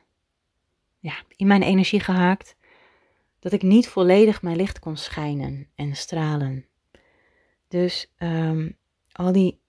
Ja, 0.99 1.15
in 1.37 1.47
mijn 1.47 1.63
energie 1.63 2.01
gehaakt. 2.01 2.57
Dat 3.39 3.53
ik 3.53 3.63
niet 3.63 3.89
volledig 3.89 4.43
mijn 4.43 4.57
licht 4.57 4.79
kon 4.79 4.97
schijnen 4.97 5.69
en 5.75 5.97
stralen. 5.97 6.67
Dus 7.69 8.13
ehm, 8.17 8.71
al 9.13 9.33
die 9.33 9.61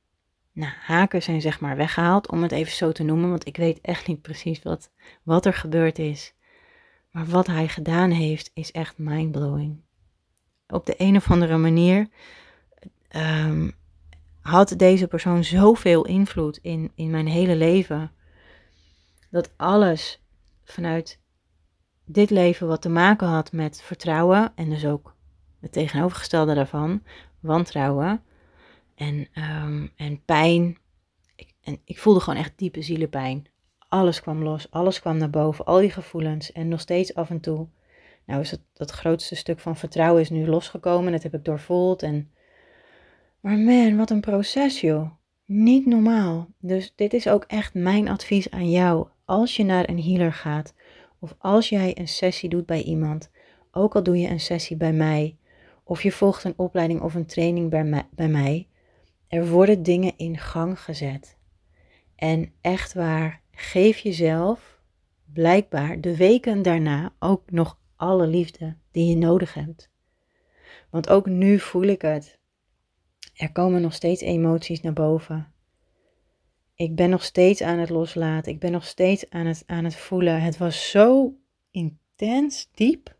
nou, 0.52 0.72
haken 0.80 1.22
zijn 1.22 1.42
zeg 1.42 1.60
maar 1.60 1.76
weggehaald, 1.76 2.30
om 2.30 2.42
het 2.42 2.52
even 2.52 2.74
zo 2.74 2.92
te 2.92 3.04
noemen. 3.04 3.30
Want 3.30 3.48
ik 3.48 3.58
weet 3.58 3.82
echt 3.82 4.08
niet 4.08 4.22
precies 4.22 4.62
wat, 4.62 4.92
wat 5.24 5.46
er 5.46 5.54
gebeurd 5.54 6.00
is. 6.00 6.34
Maar 7.12 7.26
wat 7.26 7.48
hij 7.48 7.68
gedaan 7.68 8.12
heeft, 8.12 8.52
is 8.54 8.72
echt 8.72 8.98
mindblowing. 8.98 9.82
Op 10.74 10.86
de 10.86 10.96
een 10.98 11.15
of 11.15 11.32
andere 11.32 11.58
manier 11.58 12.08
um, 13.15 13.72
had 14.42 14.74
deze 14.77 15.08
persoon 15.08 15.44
zoveel 15.44 16.06
invloed 16.06 16.58
in, 16.58 16.92
in 16.96 17.10
mijn 17.10 17.27
hele 17.27 17.56
leven 17.56 18.12
dat 19.30 19.51
alles 19.58 20.22
vanuit 20.63 21.20
dit 22.06 22.30
leven 22.30 22.68
wat 22.68 22.82
te 22.82 22.89
maken 22.89 23.27
had 23.27 23.51
met 23.51 23.82
vertrouwen 23.82 24.51
en 24.56 24.70
dus 24.70 24.86
ook 24.86 25.15
het 25.60 25.72
tegenovergestelde 25.72 26.53
daarvan, 26.53 27.03
wantrouwen 27.39 28.24
en, 28.96 29.27
um, 29.34 29.92
en 29.96 30.24
pijn. 30.25 30.77
Ik, 31.36 31.53
en 31.62 31.80
ik 31.86 32.00
voelde 32.00 32.20
gewoon 32.20 32.39
echt 32.39 32.53
diepe 32.56 32.82
zielenpijn. 32.82 33.48
Alles 33.88 34.22
kwam 34.22 34.44
los, 34.44 34.72
alles 34.72 35.00
kwam 35.00 35.18
naar 35.18 35.30
boven, 35.30 35.65
al 35.65 35.80
die 35.80 35.92
gevoelens 35.92 36.51
en 36.51 36.68
nog 36.68 36.80
steeds 36.80 37.15
af 37.15 37.30
en 37.30 37.39
toe. 37.39 37.68
Nou 38.25 38.42
is 38.42 38.51
het, 38.51 38.62
dat 38.74 38.92
grootste 38.92 39.36
stuk 39.36 39.60
van 39.60 39.77
vertrouwen 39.77 40.22
is 40.22 40.30
nu 40.30 40.48
losgekomen, 40.48 41.12
dat 41.12 41.24
heb 41.24 41.34
ik 41.34 41.46
doorvoeld 41.46 42.03
en... 42.03 42.32
Maar 43.39 43.58
man, 43.58 43.98
wat 43.98 44.10
een 44.10 44.22
proces 44.22 44.82
joh. 44.82 45.10
Niet 45.46 45.86
normaal. 45.86 46.48
Dus 46.60 46.94
dit 46.96 47.13
is 47.13 47.27
ook 47.27 47.44
echt 47.48 47.74
mijn 47.74 48.08
advies 48.08 48.50
aan 48.50 48.70
jou 48.70 49.08
als 49.25 49.56
je 49.56 49.63
naar 49.63 49.89
een 49.89 50.01
healer 50.01 50.34
gaat 50.34 50.74
of 51.20 51.36
als 51.38 51.70
jij 51.70 51.98
een 51.98 52.08
sessie 52.08 52.50
doet 52.50 52.65
bij 52.65 52.84
iemand, 52.84 53.30
ook 53.72 53.96
al 53.96 54.03
doe 54.03 54.18
je 54.20 54.30
een 54.30 54.39
sessie 54.39 54.77
bij 54.77 54.94
mij 54.94 55.38
of 55.84 56.03
je 56.03 56.12
volgt 56.12 56.44
een 56.44 56.53
opleiding 56.58 57.01
of 57.01 57.13
een 57.15 57.25
training 57.25 57.70
bij 57.70 58.06
bij 58.12 58.27
mij 58.27 58.68
er 59.34 59.48
worden 59.48 59.84
dingen 59.84 60.13
in 60.18 60.38
gang 60.38 60.80
gezet. 60.80 61.38
En 62.15 62.53
echt 62.62 62.94
waar, 62.94 63.42
geef 63.51 63.98
jezelf 63.98 64.80
blijkbaar 65.34 66.01
de 66.01 66.18
weken 66.18 66.62
daarna 66.62 67.13
ook 67.20 67.51
nog 67.51 67.77
alle 67.96 68.28
liefde 68.28 68.78
die 68.92 69.06
je 69.10 69.16
nodig 69.16 69.54
hebt. 69.54 69.92
Want 70.90 71.10
ook 71.10 71.26
nu 71.26 71.60
voel 71.60 71.84
ik 71.84 72.02
het. 72.02 72.40
Er 73.34 73.52
komen 73.52 73.82
nog 73.82 73.94
steeds 73.94 74.22
emoties 74.22 74.82
naar 74.82 74.94
boven. 74.94 75.54
Ik 76.76 76.96
ben 76.96 77.10
nog 77.10 77.24
steeds 77.24 77.62
aan 77.62 77.78
het 77.78 77.90
loslaten. 77.90 78.52
Ik 78.52 78.60
ben 78.60 78.72
nog 78.72 78.86
steeds 78.86 79.30
aan 79.30 79.46
het, 79.46 79.64
aan 79.66 79.84
het 79.84 79.96
voelen. 79.96 80.42
Het 80.42 80.58
was 80.58 80.90
zo 80.90 81.36
intens, 81.72 82.70
diep, 82.72 83.16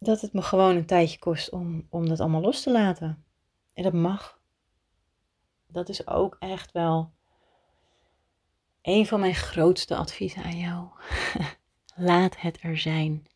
dat 0.00 0.20
het 0.20 0.32
me 0.32 0.42
gewoon 0.42 0.76
een 0.76 0.86
tijdje 0.86 1.18
kost 1.18 1.50
om, 1.50 1.86
om 1.90 2.08
dat 2.08 2.20
allemaal 2.20 2.40
los 2.40 2.62
te 2.62 2.70
laten. 2.70 3.24
En 3.74 3.82
dat 3.82 3.92
mag. 3.92 4.40
Dat 5.66 5.88
is 5.88 6.06
ook 6.06 6.36
echt 6.38 6.72
wel 6.72 7.12
een 8.82 9.06
van 9.06 9.20
mijn 9.20 9.34
grootste 9.34 9.96
adviezen 9.96 10.42
aan 10.42 10.58
jou. 10.58 10.88
Laat 12.00 12.40
het 12.40 12.58
er 12.62 12.78
zijn. 12.78 13.26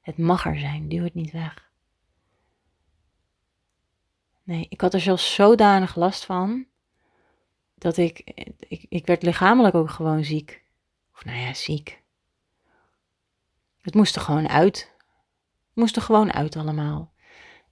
Het 0.00 0.18
mag 0.18 0.46
er 0.46 0.58
zijn. 0.58 0.88
Duw 0.88 1.04
het 1.04 1.14
niet 1.14 1.30
weg. 1.30 1.70
Nee, 4.42 4.66
ik 4.68 4.80
had 4.80 4.94
er 4.94 5.00
zelfs 5.00 5.34
zodanig 5.34 5.96
last 5.96 6.24
van 6.24 6.66
dat 7.74 7.96
ik, 7.96 8.18
ik, 8.68 8.86
ik 8.88 9.06
werd 9.06 9.22
lichamelijk 9.22 9.74
ook 9.74 9.90
gewoon 9.90 10.24
ziek. 10.24 10.64
Of 11.14 11.24
nou 11.24 11.38
ja, 11.38 11.54
ziek. 11.54 12.02
Het 13.80 13.94
moest 13.94 14.16
er 14.16 14.22
gewoon 14.22 14.48
uit. 14.48 14.94
Het 15.66 15.74
moest 15.74 15.96
er 15.96 16.02
gewoon 16.02 16.32
uit 16.32 16.56
allemaal. 16.56 17.12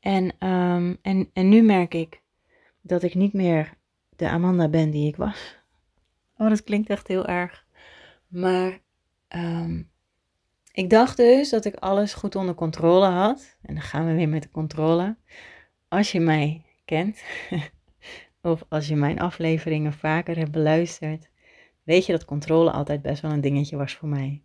En, 0.01 0.49
um, 0.49 0.99
en, 1.03 1.31
en 1.33 1.49
nu 1.49 1.63
merk 1.63 1.95
ik 1.95 2.23
dat 2.81 3.03
ik 3.03 3.15
niet 3.15 3.33
meer 3.33 3.75
de 4.09 4.29
Amanda 4.29 4.69
ben 4.69 4.91
die 4.91 5.09
ik 5.09 5.17
was. 5.17 5.57
Oh, 6.37 6.49
dat 6.49 6.65
klinkt 6.65 6.91
echt 6.91 7.07
heel 7.09 7.27
erg. 7.27 7.67
Maar 8.29 8.81
um, 9.29 9.92
ik 10.73 10.91
dacht 10.91 11.17
dus 11.17 11.51
dat 11.51 11.65
ik 11.65 11.75
alles 11.75 12.15
goed 12.15 12.37
onder 12.37 12.55
controle 12.55 13.07
had. 13.07 13.57
En 13.63 13.75
dan 13.75 13.83
gaan 13.83 14.07
we 14.07 14.15
weer 14.15 14.29
met 14.29 14.43
de 14.43 14.51
controle. 14.51 15.17
Als 15.89 16.13
je 16.13 16.21
mij 16.21 16.65
kent, 16.85 17.23
of 18.43 18.65
als 18.69 18.89
je 18.89 18.97
mijn 18.97 19.21
afleveringen 19.21 19.93
vaker 19.93 20.37
hebt 20.37 20.51
beluisterd, 20.51 21.31
weet 21.83 22.07
je 22.07 22.13
dat 22.13 22.25
controle 22.25 22.71
altijd 22.71 23.03
best 23.03 23.23
wel 23.23 23.31
een 23.31 23.41
dingetje 23.41 23.77
was 23.77 23.95
voor 23.95 24.09
mij. 24.09 24.43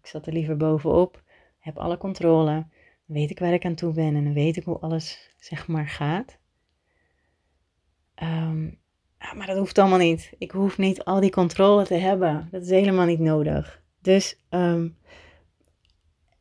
Ik 0.00 0.06
zat 0.06 0.26
er 0.26 0.32
liever 0.32 0.56
bovenop, 0.56 1.22
heb 1.58 1.78
alle 1.78 1.98
controle, 1.98 2.66
weet 3.04 3.30
ik 3.30 3.38
waar 3.38 3.52
ik 3.52 3.64
aan 3.64 3.74
toe 3.74 3.92
ben 3.92 4.16
en 4.16 4.24
dan 4.24 4.32
weet 4.32 4.56
ik 4.56 4.64
hoe 4.64 4.78
alles 4.78 5.34
zeg 5.38 5.66
maar 5.66 5.88
gaat. 5.88 6.38
Um, 8.22 8.78
maar 9.34 9.46
dat 9.46 9.56
hoeft 9.56 9.78
allemaal 9.78 9.98
niet. 9.98 10.32
Ik 10.38 10.50
hoef 10.50 10.78
niet 10.78 11.04
al 11.04 11.20
die 11.20 11.30
controle 11.30 11.84
te 11.84 11.94
hebben. 11.94 12.48
Dat 12.50 12.62
is 12.62 12.70
helemaal 12.70 13.06
niet 13.06 13.18
nodig. 13.18 13.82
Dus 14.00 14.38
um, 14.50 14.96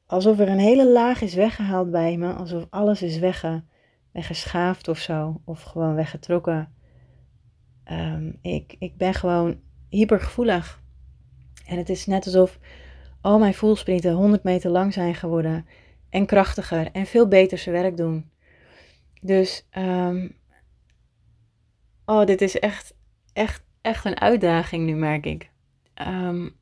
alsof 0.07 0.39
er 0.39 0.49
een 0.49 0.59
hele 0.59 0.91
laag 0.91 1.21
is 1.21 1.33
weggehaald 1.33 1.91
bij 1.91 2.17
me, 2.17 2.33
alsof 2.33 2.65
alles 2.69 3.01
is 3.01 3.17
wegge, 3.17 3.63
weggeschaafd 4.11 4.87
of 4.87 4.97
zo, 4.97 5.41
of 5.45 5.61
gewoon 5.63 5.95
weggetrokken. 5.95 6.73
Um, 7.91 8.37
ik, 8.41 8.75
ik 8.79 8.97
ben 8.97 9.13
gewoon 9.13 9.59
hypergevoelig. 9.89 10.81
En 11.65 11.77
het 11.77 11.89
is 11.89 12.05
net 12.05 12.25
alsof 12.25 12.59
al 13.21 13.39
mijn 13.39 13.53
voelsprieten 13.53 14.13
100 14.13 14.43
meter 14.43 14.69
lang 14.69 14.93
zijn 14.93 15.15
geworden. 15.15 15.65
En 16.09 16.25
krachtiger 16.25 16.91
en 16.91 17.05
veel 17.05 17.27
beter 17.27 17.57
zijn 17.57 17.75
werk 17.75 17.97
doen. 17.97 18.29
Dus, 19.21 19.67
um, 19.77 20.35
oh, 22.05 22.25
dit 22.25 22.41
is 22.41 22.59
echt, 22.59 22.95
echt, 23.33 23.63
echt 23.81 24.05
een 24.05 24.19
uitdaging 24.19 24.85
nu, 24.85 24.95
merk 24.95 25.25
ik. 25.25 25.49
Um, 26.07 26.55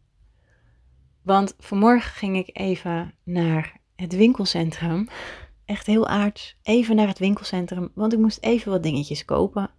want 1.25 1.55
vanmorgen 1.59 2.11
ging 2.11 2.37
ik 2.37 2.49
even 2.57 3.13
naar 3.23 3.79
het 3.95 4.15
winkelcentrum. 4.15 5.07
Echt 5.65 5.85
heel 5.85 6.07
aards. 6.07 6.57
Even 6.63 6.95
naar 6.95 7.07
het 7.07 7.19
winkelcentrum, 7.19 7.91
want 7.93 8.13
ik 8.13 8.19
moest 8.19 8.41
even 8.41 8.71
wat 8.71 8.83
dingetjes 8.83 9.25
kopen. 9.25 9.69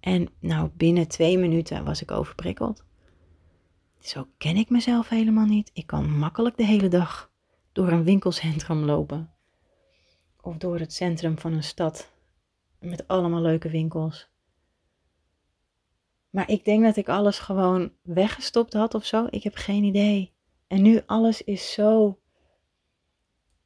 En 0.00 0.28
nou, 0.40 0.70
binnen 0.74 1.08
twee 1.08 1.38
minuten 1.38 1.84
was 1.84 2.02
ik 2.02 2.10
overprikkeld. 2.10 2.84
Zo 4.00 4.28
ken 4.38 4.56
ik 4.56 4.70
mezelf 4.70 5.08
helemaal 5.08 5.46
niet. 5.46 5.70
Ik 5.72 5.86
kan 5.86 6.18
makkelijk 6.18 6.56
de 6.56 6.64
hele 6.64 6.88
dag 6.88 7.30
door 7.72 7.88
een 7.88 8.04
winkelcentrum 8.04 8.84
lopen. 8.84 9.32
Of 10.40 10.56
door 10.56 10.78
het 10.78 10.92
centrum 10.92 11.38
van 11.38 11.52
een 11.52 11.62
stad 11.62 12.12
met 12.80 13.08
allemaal 13.08 13.40
leuke 13.40 13.70
winkels. 13.70 14.28
Maar 16.30 16.50
ik 16.50 16.64
denk 16.64 16.84
dat 16.84 16.96
ik 16.96 17.08
alles 17.08 17.38
gewoon 17.38 17.92
weggestopt 18.02 18.72
had 18.72 18.94
of 18.94 19.04
zo. 19.04 19.26
Ik 19.30 19.42
heb 19.42 19.54
geen 19.54 19.84
idee. 19.84 20.36
En 20.68 20.82
nu 20.82 21.00
alles 21.06 21.42
is 21.42 21.72
zo. 21.72 22.18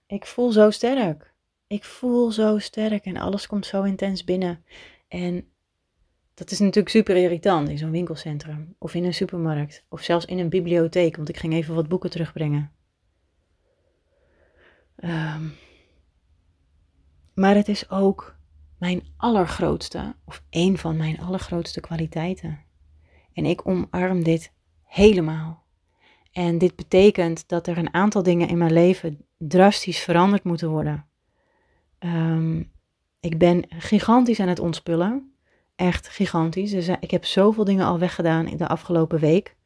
Ik 0.06 0.26
voel 0.26 0.52
zo 0.52 0.70
sterk. 0.70 1.34
Ik 1.66 1.84
voel 1.84 2.30
zo 2.30 2.58
sterk 2.58 3.04
en 3.04 3.16
alles 3.16 3.46
komt 3.46 3.66
zo 3.66 3.82
intens 3.82 4.24
binnen. 4.24 4.64
En 5.08 5.52
dat 6.34 6.50
is 6.50 6.58
natuurlijk 6.58 6.88
super 6.88 7.16
irritant 7.16 7.68
in 7.68 7.78
zo'n 7.78 7.90
winkelcentrum 7.90 8.74
of 8.78 8.94
in 8.94 9.04
een 9.04 9.14
supermarkt 9.14 9.84
of 9.88 10.02
zelfs 10.02 10.24
in 10.24 10.38
een 10.38 10.48
bibliotheek, 10.48 11.16
want 11.16 11.28
ik 11.28 11.36
ging 11.36 11.52
even 11.52 11.74
wat 11.74 11.88
boeken 11.88 12.10
terugbrengen. 12.10 12.72
Ehm, 14.96 15.48
maar 17.34 17.54
het 17.54 17.68
is 17.68 17.90
ook 17.90 18.36
mijn 18.78 19.02
allergrootste, 19.16 20.14
of 20.24 20.44
een 20.50 20.78
van 20.78 20.96
mijn 20.96 21.20
allergrootste 21.20 21.80
kwaliteiten. 21.80 22.64
En 23.32 23.44
ik 23.44 23.66
omarm 23.66 24.22
dit 24.22 24.52
helemaal. 24.84 25.61
En 26.32 26.58
dit 26.58 26.76
betekent 26.76 27.48
dat 27.48 27.66
er 27.66 27.78
een 27.78 27.94
aantal 27.94 28.22
dingen 28.22 28.48
in 28.48 28.58
mijn 28.58 28.72
leven 28.72 29.26
drastisch 29.38 29.98
veranderd 29.98 30.44
moeten 30.44 30.68
worden. 30.68 31.06
Ehm, 31.98 32.62
ik 33.20 33.38
ben 33.38 33.64
gigantisch 33.68 34.40
aan 34.40 34.48
het 34.48 34.58
ontspullen. 34.58 35.34
Echt 35.76 36.08
gigantisch. 36.08 36.70
Dus 36.70 36.88
ik 36.88 37.10
heb 37.10 37.24
zoveel 37.24 37.64
dingen 37.64 37.86
al 37.86 37.98
weggedaan 37.98 38.46
in 38.46 38.56
de 38.56 38.68
afgelopen 38.68 39.18
week. 39.18 39.56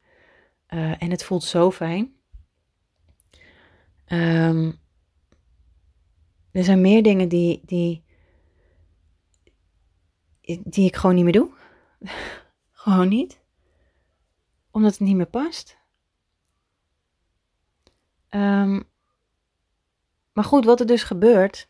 Uh, 0.69 1.01
en 1.01 1.11
het 1.11 1.23
voelt 1.23 1.43
zo 1.43 1.71
fijn. 1.71 2.15
Um, 4.07 4.79
er 6.51 6.63
zijn 6.63 6.81
meer 6.81 7.03
dingen 7.03 7.29
die, 7.29 7.61
die, 7.65 8.03
die 10.63 10.85
ik 10.85 10.95
gewoon 10.95 11.15
niet 11.15 11.23
meer 11.23 11.33
doe. 11.33 11.49
gewoon 12.71 13.07
niet. 13.07 13.39
Omdat 14.71 14.91
het 14.91 14.99
niet 14.99 15.15
meer 15.15 15.25
past. 15.25 15.76
Um, 18.29 18.83
maar 20.33 20.43
goed, 20.43 20.65
wat 20.65 20.79
er 20.79 20.85
dus 20.85 21.03
gebeurt 21.03 21.69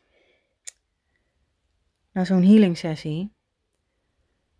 na 2.11 2.25
zo'n 2.25 2.43
healing 2.43 2.77
sessie 2.77 3.33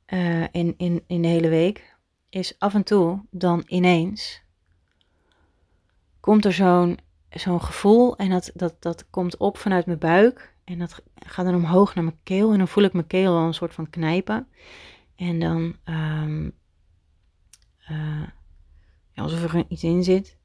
uh, 0.07 0.47
in, 0.51 0.73
in, 0.77 1.03
in 1.07 1.21
de 1.21 1.27
hele 1.27 1.49
week, 1.49 1.95
is 2.29 2.59
af 2.59 2.73
en 2.73 2.83
toe 2.83 3.25
dan 3.29 3.63
ineens 3.65 4.41
komt 6.19 6.45
er 6.45 6.53
zo'n 6.53 6.99
zo'n 7.29 7.61
gevoel 7.61 8.17
en 8.17 8.29
dat, 8.29 8.51
dat, 8.53 8.81
dat 8.81 9.09
komt 9.09 9.37
op 9.37 9.57
vanuit 9.57 9.85
mijn 9.85 9.99
buik 9.99 10.55
en 10.63 10.79
dat 10.79 11.01
gaat 11.15 11.45
dan 11.45 11.55
omhoog 11.55 11.95
naar 11.95 12.03
mijn 12.03 12.19
keel 12.23 12.51
en 12.51 12.57
dan 12.57 12.67
voel 12.67 12.83
ik 12.83 12.93
mijn 12.93 13.07
keel 13.07 13.37
al 13.37 13.45
een 13.45 13.53
soort 13.53 13.73
van 13.73 13.89
knijpen 13.89 14.47
en 15.15 15.39
dan 15.39 15.75
um, 15.85 16.45
uh, 17.89 18.27
ja, 19.11 19.23
alsof 19.23 19.53
er 19.53 19.65
iets 19.67 19.83
in 19.83 20.03
zit 20.03 20.37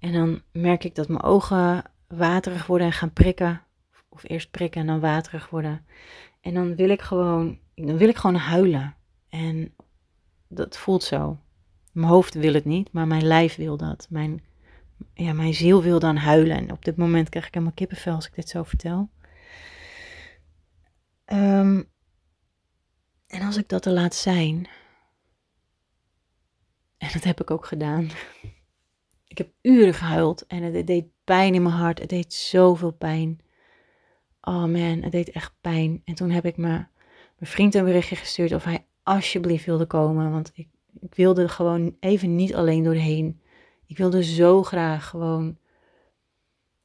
en 0.00 0.12
dan 0.12 0.42
merk 0.52 0.84
ik 0.84 0.94
dat 0.94 1.08
mijn 1.08 1.22
ogen 1.22 1.84
waterig 2.08 2.66
worden 2.66 2.86
en 2.86 2.92
gaan 2.92 3.12
prikken 3.12 3.62
of 4.08 4.22
eerst 4.28 4.50
prikken 4.50 4.80
en 4.80 4.86
dan 4.86 5.00
waterig 5.00 5.50
worden 5.50 5.86
en 6.40 6.54
dan 6.54 6.76
wil 6.76 6.88
ik 6.88 7.00
gewoon 7.00 7.58
dan 7.74 7.96
wil 7.96 8.08
ik 8.08 8.16
gewoon 8.16 8.36
huilen 8.36 8.96
en 9.28 9.74
dat 10.48 10.78
voelt 10.78 11.02
zo 11.02 11.38
mijn 11.92 12.12
hoofd 12.12 12.34
wil 12.34 12.54
het 12.54 12.64
niet, 12.64 12.92
maar 12.92 13.06
mijn 13.06 13.26
lijf 13.26 13.56
wil 13.56 13.76
dat. 13.76 14.06
Mijn 14.10 14.44
ja, 15.14 15.32
mijn 15.32 15.54
ziel 15.54 15.82
wil 15.82 15.98
dan 15.98 16.16
huilen. 16.16 16.56
En 16.56 16.72
op 16.72 16.84
dit 16.84 16.96
moment 16.96 17.28
krijg 17.28 17.46
ik 17.46 17.54
helemaal 17.54 17.74
kippenvel 17.74 18.14
als 18.14 18.26
ik 18.26 18.34
dit 18.34 18.48
zo 18.48 18.62
vertel. 18.62 19.10
Um, 21.26 21.90
en 23.26 23.42
als 23.42 23.56
ik 23.56 23.68
dat 23.68 23.86
er 23.86 23.92
laat 23.92 24.14
zijn, 24.14 24.68
en 26.96 27.08
dat 27.12 27.24
heb 27.24 27.40
ik 27.40 27.50
ook 27.50 27.66
gedaan. 27.66 28.10
Ik 29.30 29.38
heb 29.38 29.50
uren 29.62 29.94
gehuild 29.94 30.46
en 30.46 30.62
het 30.62 30.86
deed 30.86 31.06
pijn 31.24 31.54
in 31.54 31.62
mijn 31.62 31.74
hart. 31.74 31.98
Het 31.98 32.08
deed 32.08 32.34
zoveel 32.34 32.90
pijn. 32.90 33.40
Oh 34.40 34.64
man, 34.64 35.02
het 35.02 35.12
deed 35.12 35.30
echt 35.30 35.54
pijn. 35.60 36.02
En 36.04 36.14
toen 36.14 36.30
heb 36.30 36.44
ik 36.44 36.56
me, 36.56 36.68
mijn 36.68 36.86
vriend 37.38 37.74
een 37.74 37.84
berichtje 37.84 38.16
gestuurd 38.16 38.52
of 38.52 38.64
hij 38.64 38.86
alsjeblieft 39.02 39.64
wilde 39.64 39.86
komen. 39.86 40.30
Want 40.30 40.50
ik, 40.54 40.68
ik 41.00 41.14
wilde 41.14 41.48
gewoon 41.48 41.96
even 42.00 42.36
niet 42.36 42.54
alleen 42.54 42.82
doorheen. 42.82 43.40
Ik 43.86 43.96
wilde 43.96 44.24
zo 44.24 44.62
graag 44.62 45.08
gewoon 45.08 45.58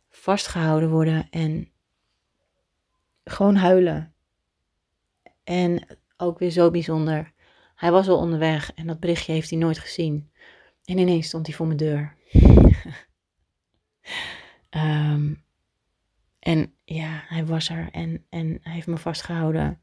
vastgehouden 0.09 0.89
worden 0.89 1.27
en 1.29 1.69
gewoon 3.23 3.55
huilen. 3.55 4.13
En 5.43 5.97
ook 6.17 6.39
weer 6.39 6.51
zo 6.51 6.71
bijzonder. 6.71 7.33
Hij 7.75 7.91
was 7.91 8.07
al 8.07 8.17
onderweg 8.17 8.73
en 8.73 8.87
dat 8.87 8.99
berichtje 8.99 9.31
heeft 9.31 9.49
hij 9.49 9.59
nooit 9.59 9.79
gezien. 9.79 10.29
En 10.85 10.97
ineens 10.97 11.27
stond 11.27 11.45
hij 11.47 11.55
voor 11.55 11.65
mijn 11.65 11.77
deur. 11.77 12.15
Ehm, 14.69 15.33
en 16.39 16.73
ja, 16.83 17.23
hij 17.27 17.45
was 17.45 17.69
er 17.69 17.89
en, 17.91 18.25
en 18.29 18.59
hij 18.61 18.73
heeft 18.73 18.87
me 18.87 18.97
vastgehouden. 18.97 19.81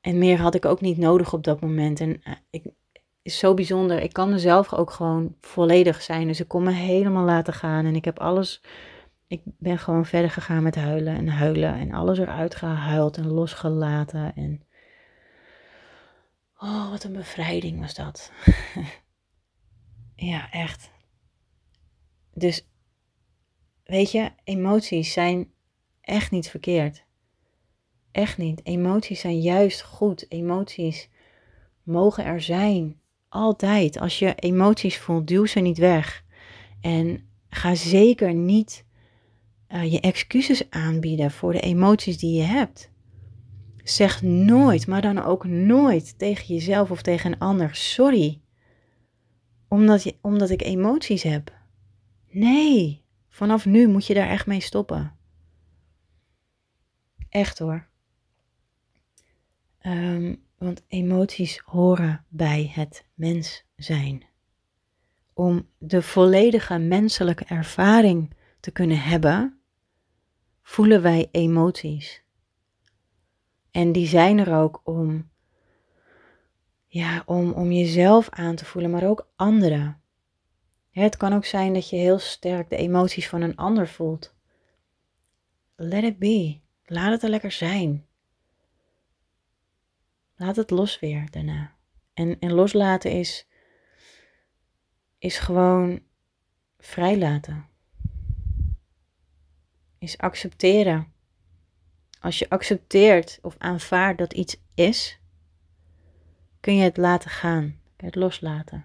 En 0.00 0.18
meer 0.18 0.38
had 0.38 0.54
ik 0.54 0.64
ook 0.64 0.80
niet 0.80 0.98
nodig 0.98 1.32
op 1.32 1.44
dat 1.44 1.60
moment. 1.60 2.00
En 2.00 2.22
eh, 2.22 2.32
ik, 2.50 2.64
is 3.22 3.38
zo 3.38 3.54
bijzonder. 3.54 4.02
Ik 4.02 4.12
kan 4.12 4.30
mezelf 4.30 4.74
ook 4.74 4.90
gewoon 4.90 5.36
volledig 5.40 6.02
zijn. 6.02 6.26
Dus 6.26 6.40
ik 6.40 6.48
kon 6.48 6.62
me 6.62 6.72
helemaal 6.72 7.24
laten 7.24 7.52
gaan. 7.52 7.84
En 7.86 7.96
ik 7.96 8.04
heb 8.04 8.18
alles. 8.18 8.62
Ik 9.26 9.40
ben 9.44 9.78
gewoon 9.78 10.06
verder 10.06 10.30
gegaan 10.30 10.62
met 10.62 10.74
huilen 10.74 11.16
en 11.16 11.28
huilen. 11.28 11.74
En 11.74 11.92
alles 11.92 12.18
eruit 12.18 12.54
gehuild 12.54 13.16
en 13.16 13.26
losgelaten. 13.26 14.34
En. 14.34 14.62
Oh, 16.58 16.90
wat 16.90 17.04
een 17.04 17.12
bevrijding 17.12 17.80
was 17.80 17.94
dat. 17.94 18.32
ja, 20.26 20.50
echt. 20.50 20.90
Dus. 22.34 22.66
Weet 23.84 24.12
je, 24.12 24.30
emoties 24.44 25.12
zijn 25.12 25.50
echt 26.00 26.30
niet 26.30 26.48
verkeerd. 26.48 27.04
Echt 28.12 28.38
niet. 28.38 28.60
Emoties 28.64 29.20
zijn 29.20 29.40
juist 29.40 29.82
goed. 29.82 30.26
Emoties 30.28 31.08
mogen 31.82 32.24
er 32.24 32.40
zijn. 32.40 33.00
Altijd. 33.28 33.98
Als 33.98 34.18
je 34.18 34.34
emoties 34.34 34.98
voelt, 34.98 35.26
duw 35.26 35.46
ze 35.46 35.60
niet 35.60 35.78
weg. 35.78 36.24
En 36.80 37.28
ga 37.48 37.74
zeker 37.74 38.34
niet 38.34 38.84
uh, 39.68 39.92
je 39.92 40.00
excuses 40.00 40.70
aanbieden 40.70 41.30
voor 41.30 41.52
de 41.52 41.60
emoties 41.60 42.18
die 42.18 42.34
je 42.34 42.42
hebt. 42.42 42.90
Zeg 43.84 44.22
nooit, 44.22 44.86
maar 44.86 45.02
dan 45.02 45.22
ook 45.22 45.44
nooit 45.44 46.18
tegen 46.18 46.54
jezelf 46.54 46.90
of 46.90 47.02
tegen 47.02 47.32
een 47.32 47.38
ander: 47.38 47.74
sorry. 47.74 48.40
Omdat, 49.68 50.02
je, 50.02 50.16
omdat 50.20 50.50
ik 50.50 50.62
emoties 50.62 51.22
heb. 51.22 51.56
Nee, 52.30 53.04
vanaf 53.28 53.66
nu 53.66 53.88
moet 53.88 54.06
je 54.06 54.14
daar 54.14 54.28
echt 54.28 54.46
mee 54.46 54.60
stoppen. 54.60 55.16
Echt 57.28 57.58
hoor. 57.58 57.88
Um, 59.82 60.42
want 60.58 60.82
emoties 60.88 61.58
horen 61.64 62.24
bij 62.28 62.70
het 62.74 63.04
mens 63.14 63.64
zijn. 63.76 64.24
Om 65.32 65.68
de 65.78 66.02
volledige 66.02 66.78
menselijke 66.78 67.44
ervaring 67.44 68.34
te 68.60 68.70
kunnen 68.70 69.00
hebben, 69.00 69.60
voelen 70.62 71.02
wij 71.02 71.28
emoties. 71.30 72.22
En 73.70 73.92
die 73.92 74.06
zijn 74.06 74.38
er 74.38 74.54
ook 74.54 74.80
om, 74.84 75.30
ja, 76.88 77.22
om, 77.26 77.52
om 77.52 77.72
jezelf 77.72 78.28
aan 78.30 78.56
te 78.56 78.64
voelen, 78.64 78.90
maar 78.90 79.08
ook 79.08 79.28
anderen. 79.36 80.00
Het 80.90 81.16
kan 81.16 81.32
ook 81.32 81.44
zijn 81.44 81.74
dat 81.74 81.88
je 81.88 81.96
heel 81.96 82.18
sterk 82.18 82.70
de 82.70 82.76
emoties 82.76 83.28
van 83.28 83.42
een 83.42 83.56
ander 83.56 83.88
voelt. 83.88 84.34
Let 85.76 86.02
it 86.02 86.18
be. 86.18 86.60
Laat 86.84 87.10
het 87.10 87.22
er 87.22 87.28
lekker 87.28 87.52
zijn. 87.52 88.06
Laat 90.36 90.56
het 90.56 90.70
los 90.70 91.00
weer 91.00 91.30
daarna. 91.30 91.74
En, 92.14 92.38
en 92.38 92.52
loslaten 92.52 93.10
is, 93.10 93.46
is 95.18 95.38
gewoon 95.38 96.02
vrijlaten. 96.78 97.66
Is 99.98 100.18
accepteren. 100.18 101.12
Als 102.20 102.38
je 102.38 102.50
accepteert 102.50 103.38
of 103.42 103.54
aanvaardt 103.58 104.18
dat 104.18 104.32
iets 104.32 104.56
is, 104.74 105.18
kun 106.60 106.76
je 106.76 106.82
het 106.82 106.96
laten 106.96 107.30
gaan. 107.30 107.62
Kun 107.62 107.80
je 107.96 108.04
het 108.06 108.14
loslaten. 108.14 108.84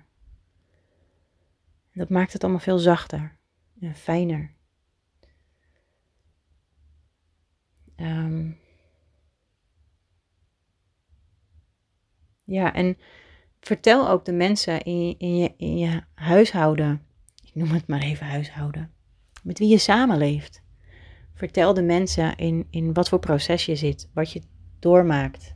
dat 1.94 2.10
maakt 2.10 2.34
het 2.34 2.44
allemaal 2.44 2.62
veel 2.62 2.80
zachter 2.80 3.38
en 3.80 3.96
fijner. 3.96 4.52
Um, 7.96 8.62
Ja, 12.46 12.74
en 12.74 12.98
vertel 13.60 14.10
ook 14.10 14.26
de 14.26 14.32
mensen 14.32 14.82
in, 14.82 15.16
in, 15.18 15.38
je, 15.38 15.54
in 15.58 15.78
je 15.78 16.02
huishouden, 16.14 17.02
ik 17.44 17.56
noem 17.56 17.70
het 17.70 17.88
maar 17.88 18.02
even 18.02 18.26
huishouden, 18.26 18.92
met 19.44 19.60
wie 19.60 19.68
je 19.68 19.78
samenleeft. 19.78 20.62
Vertel 21.34 21.74
de 21.74 21.82
mensen 21.82 22.36
in, 22.36 22.68
in 22.70 22.94
wat 22.94 23.10
voor 23.10 23.20
proces 23.20 23.66
je 23.66 23.76
zit, 23.76 24.10
wat 24.14 24.32
je 24.32 24.42
doormaakt. 24.80 25.56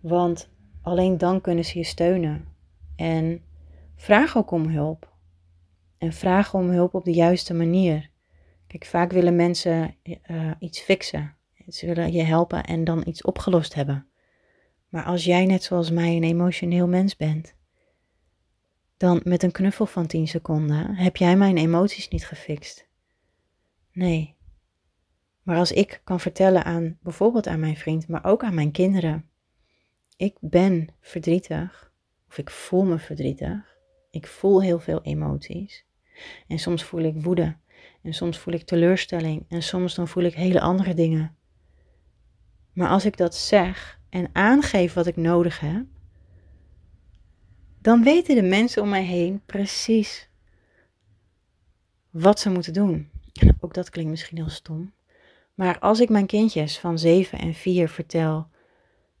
Want 0.00 0.50
alleen 0.82 1.18
dan 1.18 1.40
kunnen 1.40 1.64
ze 1.64 1.78
je 1.78 1.84
steunen. 1.84 2.44
En 2.96 3.42
vraag 3.94 4.36
ook 4.36 4.50
om 4.50 4.66
hulp. 4.66 5.12
En 5.98 6.12
vraag 6.12 6.54
om 6.54 6.68
hulp 6.68 6.94
op 6.94 7.04
de 7.04 7.12
juiste 7.12 7.54
manier. 7.54 8.10
Kijk, 8.66 8.84
vaak 8.84 9.12
willen 9.12 9.36
mensen 9.36 9.94
uh, 10.04 10.50
iets 10.58 10.80
fixen. 10.80 11.36
Ze 11.68 11.86
willen 11.86 12.12
je 12.12 12.22
helpen 12.22 12.64
en 12.64 12.84
dan 12.84 13.02
iets 13.06 13.22
opgelost 13.22 13.74
hebben. 13.74 14.06
Maar 14.88 15.04
als 15.04 15.24
jij 15.24 15.46
net 15.46 15.62
zoals 15.62 15.90
mij 15.90 16.16
een 16.16 16.24
emotioneel 16.24 16.88
mens 16.88 17.16
bent, 17.16 17.54
dan 18.96 19.20
met 19.24 19.42
een 19.42 19.52
knuffel 19.52 19.86
van 19.86 20.06
10 20.06 20.28
seconden 20.28 20.94
heb 20.94 21.16
jij 21.16 21.36
mijn 21.36 21.56
emoties 21.56 22.08
niet 22.08 22.26
gefixt. 22.26 22.88
Nee. 23.92 24.36
Maar 25.42 25.56
als 25.56 25.72
ik 25.72 26.00
kan 26.04 26.20
vertellen 26.20 26.64
aan 26.64 26.98
bijvoorbeeld 27.02 27.46
aan 27.46 27.60
mijn 27.60 27.76
vriend, 27.76 28.08
maar 28.08 28.24
ook 28.24 28.42
aan 28.42 28.54
mijn 28.54 28.70
kinderen, 28.70 29.30
ik 30.22 30.36
ben 30.40 30.88
verdrietig 31.00 31.92
of 32.28 32.38
ik 32.38 32.50
voel 32.50 32.84
me 32.84 32.98
verdrietig. 32.98 33.76
Ik 34.10 34.26
voel 34.26 34.62
heel 34.62 34.78
veel 34.78 35.02
emoties. 35.02 35.84
En 36.48 36.58
soms 36.58 36.84
voel 36.84 37.00
ik 37.00 37.22
woede 37.22 37.56
en 38.02 38.12
soms 38.12 38.38
voel 38.38 38.54
ik 38.54 38.64
teleurstelling 38.64 39.44
en 39.48 39.62
soms 39.62 39.94
dan 39.94 40.08
voel 40.08 40.22
ik 40.22 40.34
hele 40.34 40.60
andere 40.60 40.94
dingen. 40.94 41.36
Maar 42.72 42.88
als 42.88 43.04
ik 43.04 43.16
dat 43.16 43.34
zeg 43.34 44.00
en 44.08 44.28
aangeef 44.32 44.92
wat 44.92 45.06
ik 45.06 45.16
nodig 45.16 45.60
heb, 45.60 45.84
dan 47.80 48.02
weten 48.02 48.34
de 48.34 48.42
mensen 48.42 48.82
om 48.82 48.88
mij 48.88 49.04
heen 49.04 49.42
precies 49.46 50.28
wat 52.10 52.40
ze 52.40 52.50
moeten 52.50 52.72
doen. 52.72 53.10
En 53.40 53.56
ook 53.60 53.74
dat 53.74 53.90
klinkt 53.90 54.10
misschien 54.10 54.36
heel 54.36 54.48
stom. 54.48 54.92
Maar 55.54 55.78
als 55.78 56.00
ik 56.00 56.08
mijn 56.08 56.26
kindjes 56.26 56.78
van 56.78 56.98
7 56.98 57.38
en 57.38 57.54
4 57.54 57.88
vertel 57.88 58.50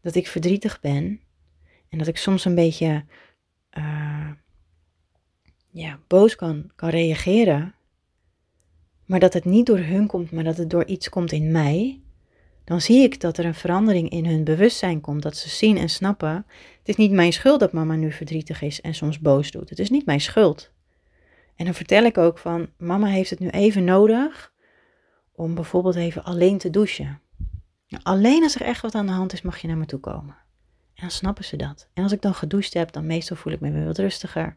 dat 0.02 0.14
ik 0.14 0.26
verdrietig 0.26 0.80
ben 0.80 1.20
en 1.88 1.98
dat 1.98 2.06
ik 2.06 2.16
soms 2.16 2.44
een 2.44 2.54
beetje 2.54 3.04
uh, 3.78 4.30
ja, 5.70 5.98
boos 6.06 6.36
kan, 6.36 6.70
kan 6.74 6.88
reageren, 6.88 7.74
maar 9.04 9.20
dat 9.20 9.32
het 9.32 9.44
niet 9.44 9.66
door 9.66 9.78
hun 9.78 10.06
komt, 10.06 10.30
maar 10.30 10.44
dat 10.44 10.56
het 10.56 10.70
door 10.70 10.84
iets 10.84 11.08
komt 11.08 11.32
in 11.32 11.52
mij, 11.52 12.00
dan 12.64 12.80
zie 12.80 13.02
ik 13.02 13.20
dat 13.20 13.38
er 13.38 13.44
een 13.44 13.54
verandering 13.54 14.10
in 14.10 14.26
hun 14.26 14.44
bewustzijn 14.44 15.00
komt. 15.00 15.22
Dat 15.22 15.36
ze 15.36 15.48
zien 15.48 15.76
en 15.76 15.88
snappen: 15.88 16.46
het 16.78 16.88
is 16.88 16.96
niet 16.96 17.10
mijn 17.10 17.32
schuld 17.32 17.60
dat 17.60 17.72
mama 17.72 17.94
nu 17.94 18.12
verdrietig 18.12 18.62
is 18.62 18.80
en 18.80 18.94
soms 18.94 19.18
boos 19.18 19.50
doet. 19.50 19.70
Het 19.70 19.78
is 19.78 19.90
niet 19.90 20.06
mijn 20.06 20.20
schuld. 20.20 20.70
En 21.56 21.64
dan 21.64 21.74
vertel 21.74 22.04
ik 22.04 22.18
ook 22.18 22.38
van: 22.38 22.68
mama 22.76 23.06
heeft 23.06 23.30
het 23.30 23.38
nu 23.38 23.48
even 23.48 23.84
nodig 23.84 24.52
om 25.32 25.54
bijvoorbeeld 25.54 25.96
even 25.96 26.24
alleen 26.24 26.58
te 26.58 26.70
douchen. 26.70 27.20
Alleen 28.02 28.42
als 28.42 28.54
er 28.54 28.62
echt 28.62 28.82
wat 28.82 28.94
aan 28.94 29.06
de 29.06 29.12
hand 29.12 29.32
is, 29.32 29.42
mag 29.42 29.58
je 29.58 29.66
naar 29.66 29.76
me 29.76 29.86
toe 29.86 30.00
komen. 30.00 30.36
En 30.94 31.00
dan 31.00 31.10
snappen 31.10 31.44
ze 31.44 31.56
dat. 31.56 31.88
En 31.94 32.02
als 32.02 32.12
ik 32.12 32.22
dan 32.22 32.34
gedoucht 32.34 32.74
heb, 32.74 32.92
dan 32.92 33.06
meestal 33.06 33.36
voel 33.36 33.52
ik 33.52 33.60
me 33.60 33.70
weer 33.70 33.84
wat 33.84 33.98
rustiger. 33.98 34.56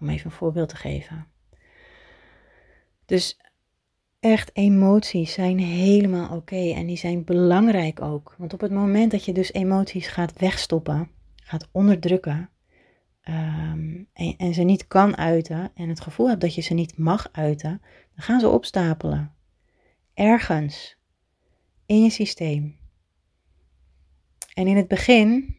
Om 0.00 0.08
even 0.08 0.26
een 0.26 0.36
voorbeeld 0.36 0.68
te 0.68 0.76
geven. 0.76 1.26
Dus 3.06 3.38
echt 4.20 4.50
emoties 4.52 5.32
zijn 5.32 5.58
helemaal 5.58 6.36
oké 6.36 6.72
en 6.72 6.86
die 6.86 6.96
zijn 6.96 7.24
belangrijk 7.24 8.02
ook. 8.02 8.34
Want 8.38 8.52
op 8.52 8.60
het 8.60 8.70
moment 8.70 9.10
dat 9.10 9.24
je 9.24 9.32
dus 9.32 9.52
emoties 9.52 10.06
gaat 10.06 10.38
wegstoppen, 10.38 11.10
gaat 11.36 11.68
onderdrukken 11.72 12.50
ehm, 13.20 14.02
en, 14.12 14.34
en, 14.36 14.54
ze 14.54 14.62
niet 14.62 14.86
kan 14.86 15.16
uiten 15.16 15.70
en 15.74 15.88
het 15.88 16.00
gevoel 16.00 16.28
hebt 16.28 16.40
dat 16.40 16.54
je 16.54 16.60
ze 16.60 16.74
niet 16.74 16.98
mag 16.98 17.28
uiten, 17.32 17.82
dan 18.14 18.24
gaan 18.24 18.40
ze 18.40 18.48
opstapelen. 18.48 19.32
Ergens 20.14 20.96
in 21.86 22.02
je 22.02 22.10
systeem. 22.10 22.76
En 24.54 24.66
in 24.66 24.76
het 24.76 24.88
begin 24.88 25.56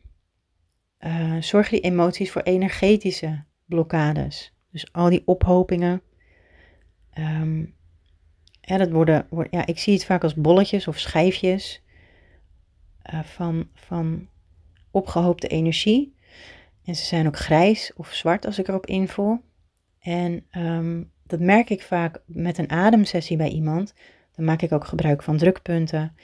uh, 1.00 1.42
zorgen 1.42 1.72
die 1.72 1.92
emoties 1.92 2.32
voor 2.32 2.42
energetische 2.42 3.44
blokkades. 3.66 4.54
Dus 4.72 4.94
al 4.94 5.10
die 5.10 5.22
ophopingen. 5.26 6.02
Ja, 8.62 8.78
dat 8.78 8.92
worden, 8.92 9.28
ja, 9.52 9.66
ik 9.66 9.80
zie 9.80 9.94
het 9.94 10.06
vaak 10.06 10.24
als 10.24 10.36
bolletjes 10.36 10.88
of 10.88 11.00
schijfjes 11.00 11.84
uh, 13.14 13.24
van, 13.24 13.70
van 13.74 14.28
opgehoopte 14.92 15.48
energie. 15.48 16.16
En 16.84 16.96
ze 16.96 17.06
zijn 17.06 17.28
ook 17.28 17.38
grijs 17.38 17.94
of 17.96 18.14
zwart 18.14 18.46
als 18.46 18.60
ik 18.60 18.68
erop 18.68 18.86
invul. 18.86 19.42
En 20.00 20.46
um, 20.52 21.12
dat 21.24 21.40
merk 21.40 21.70
ik 21.70 21.82
vaak 21.82 22.22
met 22.26 22.58
een 22.58 22.70
ademsessie 22.70 23.38
bij 23.38 23.50
iemand. 23.50 23.94
Dan 24.36 24.46
maak 24.46 24.62
ik 24.62 24.72
ook 24.72 24.86
gebruik 24.86 25.24
van 25.24 25.38
drukpunten. 25.38 26.16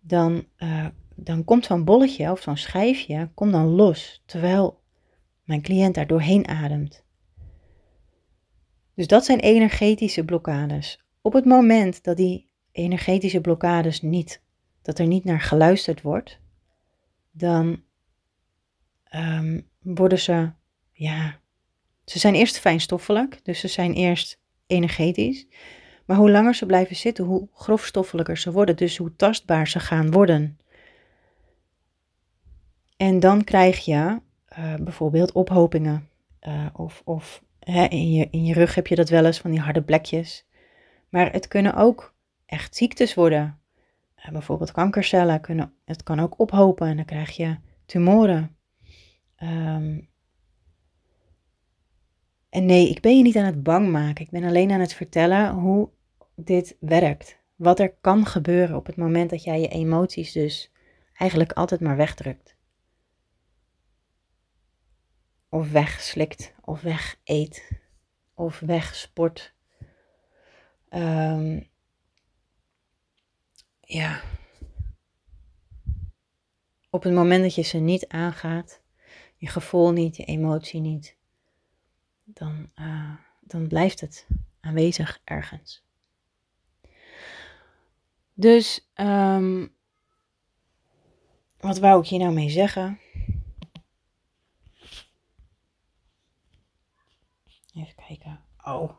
Dan, 0.00 0.44
uh, 0.58 0.86
dan 1.14 1.44
komt 1.44 1.64
zo'n 1.64 1.84
bolletje 1.84 2.30
of 2.30 2.40
zo'n 2.40 2.56
schijfje 2.56 3.30
komt 3.34 3.52
dan 3.52 3.66
los, 3.66 4.22
terwijl 4.26 4.80
mijn 5.44 5.62
cliënt 5.62 5.94
daar 5.94 6.06
doorheen 6.06 6.48
ademt. 6.48 7.04
Dus 8.94 9.06
dat 9.06 9.24
zijn 9.24 9.40
energetische 9.40 10.24
blokkades. 10.24 11.04
Op 11.20 11.32
het 11.32 11.44
moment 11.44 12.04
dat 12.04 12.16
die 12.16 12.50
energetische 12.72 13.40
blokkades 13.40 14.02
niet, 14.02 14.42
dat 14.82 14.98
er 14.98 15.06
niet 15.06 15.24
naar 15.24 15.40
geluisterd 15.40 16.02
wordt, 16.02 16.40
dan 17.30 17.82
um, 19.14 19.68
worden 19.78 20.18
ze, 20.18 20.50
ja, 20.92 21.40
ze 22.04 22.18
zijn 22.18 22.34
eerst 22.34 22.58
fijnstoffelijk, 22.58 23.40
dus 23.42 23.60
ze 23.60 23.68
zijn 23.68 23.92
eerst 23.92 24.40
energetisch. 24.66 25.46
Maar 26.04 26.16
hoe 26.16 26.30
langer 26.30 26.54
ze 26.54 26.66
blijven 26.66 26.96
zitten, 26.96 27.24
hoe 27.24 27.48
grofstoffelijker 27.52 28.36
ze 28.38 28.52
worden, 28.52 28.76
dus 28.76 28.96
hoe 28.96 29.16
tastbaar 29.16 29.68
ze 29.68 29.80
gaan 29.80 30.10
worden. 30.10 30.58
En 32.96 33.20
dan 33.20 33.44
krijg 33.44 33.84
je 33.84 34.20
uh, 34.58 34.74
bijvoorbeeld 34.74 35.32
ophopingen. 35.32 36.08
Uh, 36.48 36.66
of 36.72 37.02
of 37.04 37.42
hè, 37.58 37.84
in, 37.84 38.12
je, 38.12 38.28
in 38.30 38.44
je 38.44 38.54
rug 38.54 38.74
heb 38.74 38.86
je 38.86 38.94
dat 38.94 39.08
wel 39.08 39.24
eens 39.24 39.38
van 39.38 39.50
die 39.50 39.60
harde 39.60 39.82
plekjes. 39.82 40.46
Maar 41.08 41.32
het 41.32 41.48
kunnen 41.48 41.74
ook 41.74 42.14
echt 42.46 42.76
ziektes 42.76 43.14
worden. 43.14 43.58
Uh, 44.18 44.32
bijvoorbeeld 44.32 44.72
kankercellen 44.72 45.40
kunnen, 45.40 45.74
het 45.84 46.02
kan 46.02 46.20
ook 46.20 46.38
ophopen 46.38 46.86
en 46.86 46.96
dan 46.96 47.04
krijg 47.04 47.30
je 47.30 47.56
tumoren. 47.86 48.56
Um, 49.42 50.10
en 52.52 52.66
nee, 52.66 52.88
ik 52.88 53.00
ben 53.00 53.16
je 53.16 53.22
niet 53.22 53.36
aan 53.36 53.44
het 53.44 53.62
bang 53.62 53.88
maken. 53.90 54.24
Ik 54.24 54.30
ben 54.30 54.44
alleen 54.44 54.70
aan 54.70 54.80
het 54.80 54.94
vertellen 54.94 55.52
hoe 55.52 55.90
dit 56.34 56.76
werkt. 56.80 57.38
Wat 57.56 57.80
er 57.80 57.94
kan 58.00 58.26
gebeuren 58.26 58.76
op 58.76 58.86
het 58.86 58.96
moment 58.96 59.30
dat 59.30 59.42
jij 59.42 59.60
je 59.60 59.68
emoties 59.68 60.32
dus 60.32 60.72
eigenlijk 61.14 61.52
altijd 61.52 61.80
maar 61.80 61.96
wegdrukt. 61.96 62.56
Of 65.48 65.70
wegslikt, 65.70 66.54
of 66.64 66.80
wegeet, 66.80 67.80
of 68.34 68.60
wegsport. 68.60 69.54
Um, 70.90 71.68
ja. 73.80 74.20
Op 76.90 77.02
het 77.02 77.12
moment 77.12 77.42
dat 77.42 77.54
je 77.54 77.62
ze 77.62 77.78
niet 77.78 78.08
aangaat, 78.08 78.82
je 79.36 79.46
gevoel 79.46 79.92
niet, 79.92 80.16
je 80.16 80.24
emotie 80.24 80.80
niet, 80.80 81.16
dan, 82.24 82.70
uh, 82.74 83.14
dan 83.40 83.68
blijft 83.68 84.00
het 84.00 84.26
aanwezig 84.60 85.20
ergens. 85.24 85.84
Dus, 88.34 88.90
um, 88.94 89.74
wat 91.58 91.78
wou 91.78 92.02
ik 92.02 92.08
hier 92.08 92.18
nou 92.18 92.32
mee 92.32 92.50
zeggen? 92.50 93.00
Even 97.74 97.94
kijken. 98.06 98.44
Oh. 98.64 98.90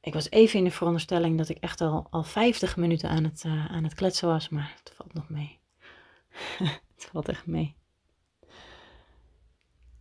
Ik 0.00 0.14
was 0.14 0.30
even 0.30 0.58
in 0.58 0.64
de 0.64 0.70
veronderstelling 0.70 1.38
dat 1.38 1.48
ik 1.48 1.58
echt 1.58 1.80
al, 1.80 2.06
al 2.10 2.22
50 2.22 2.76
minuten 2.76 3.10
aan 3.10 3.24
het, 3.24 3.44
uh, 3.44 3.66
aan 3.66 3.84
het 3.84 3.94
kletsen 3.94 4.28
was, 4.28 4.48
maar 4.48 4.74
het 4.78 4.92
valt 4.96 5.14
nog 5.14 5.28
mee. 5.28 5.58
het 6.94 7.08
valt 7.12 7.28
echt 7.28 7.46
mee. 7.46 7.77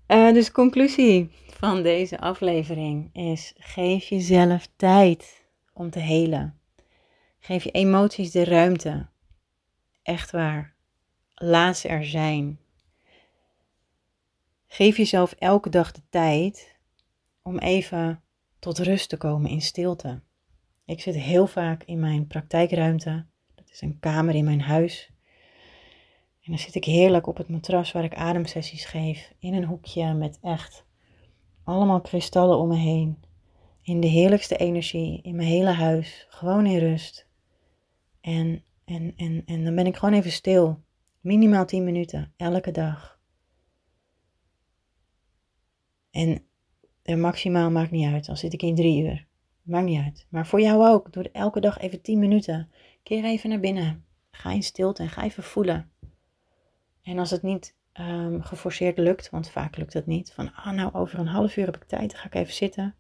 Uh, 0.08 0.34
dus 0.34 0.52
conclusie 0.52 1.30
van 1.48 1.84
deze 1.84 2.20
aflevering 2.20 3.10
is: 3.14 3.54
geef 3.58 4.06
jezelf 4.06 4.68
tijd 4.76 5.46
om 5.74 5.90
te 5.90 6.00
helen. 6.00 6.60
Geef 7.40 7.64
je 7.64 7.72
emoties 7.72 8.32
de 8.32 8.44
ruimte. 8.44 9.08
Echt 10.04 10.32
waar. 10.32 10.76
Laat 11.36 11.78
ze 11.78 11.88
er 11.88 12.06
zijn. 12.06 12.60
Geef 14.68 14.98
jezelf 14.98 15.32
elke 15.32 15.70
dag 15.70 15.92
de 15.92 16.02
tijd 16.10 16.76
om 17.42 17.58
even 17.58 18.24
tot 18.60 18.80
rust 18.80 19.10
te 19.10 19.18
komen 19.18 19.50
in 19.50 19.62
stilte. 19.62 20.22
Ik 20.86 21.02
zit 21.02 21.16
heel 21.16 21.48
vaak 21.48 21.84
in 21.84 22.00
mijn 22.00 22.28
praktijkruimte. 22.28 23.26
Dat 23.56 23.70
is 23.72 23.82
een 23.82 24.00
kamer 24.00 24.36
in 24.36 24.44
mijn 24.44 24.62
huis. 24.62 25.12
En 26.48 26.54
dan 26.54 26.62
zit 26.62 26.76
ik 26.76 26.86
heerlijk 26.86 27.28
op 27.28 27.38
het 27.38 27.50
matras 27.50 27.92
waar 27.92 28.04
ik 28.04 28.16
ademsessies 28.16 28.86
geef. 28.86 29.34
In 29.40 29.54
een 29.54 29.64
hoekje 29.66 30.14
met 30.14 30.40
echt 30.42 30.86
allemaal 31.64 32.02
kristallen 32.02 32.58
om 32.58 32.68
me 32.68 32.76
heen. 32.76 33.24
In 33.82 34.00
de 34.00 34.08
heerlijkste 34.08 34.58
energie, 34.58 35.22
in 35.22 35.36
mijn 35.36 35.48
hele 35.48 35.72
huis. 35.72 36.26
Gewoon 36.30 36.66
in 36.66 36.78
rust. 36.78 37.28
En, 38.22 38.64
en, 38.86 39.14
en, 39.16 39.44
en 39.46 39.64
dan 39.64 39.76
ben 39.76 39.86
ik 39.86 39.96
gewoon 39.96 40.14
even 40.14 40.32
stil. 40.32 40.84
Minimaal 41.20 41.66
10 41.66 41.84
minuten, 41.84 42.34
elke 42.38 42.72
dag. 42.72 43.20
En 46.10 46.46
maximaal 47.16 47.72
maakt 47.72 47.92
niet 47.92 48.14
uit. 48.14 48.26
Dan 48.26 48.38
zit 48.38 48.54
ik 48.54 48.62
in 48.62 48.76
drie 48.76 49.04
uur. 49.04 49.28
Maakt 49.62 49.86
niet 49.86 50.04
uit. 50.04 50.28
Maar 50.30 50.48
voor 50.48 50.62
jou 50.62 50.88
ook. 50.88 51.14
Doe 51.14 51.32
elke 51.32 51.60
dag 51.60 51.78
even 51.78 52.02
10 52.02 52.20
minuten. 52.20 52.72
Keer 53.04 53.24
even 53.24 53.50
naar 53.50 53.60
binnen. 53.60 54.06
Ga 54.32 54.52
in 54.52 54.64
stilte 54.64 55.04
en 55.04 55.10
ga 55.10 55.24
even 55.24 55.44
voelen. 55.44 55.92
En 57.08 57.20
als 57.20 57.32
het 57.32 57.42
niet 57.42 57.76
um, 58.00 58.42
geforceerd 58.42 58.98
lukt, 58.98 59.30
want 59.30 59.50
vaak 59.50 59.78
lukt 59.78 59.94
dat 59.94 60.06
niet. 60.06 60.34
Van, 60.34 60.54
ah 60.54 60.74
nou, 60.74 60.94
over 60.94 61.20
een 61.20 61.28
half 61.28 61.58
uur 61.58 61.66
heb 61.66 61.76
ik 61.76 61.84
tijd, 61.84 62.12
dan 62.12 62.20
ga 62.20 62.26
ik 62.26 62.36
even 62.36 62.54
zitten. 62.54 62.96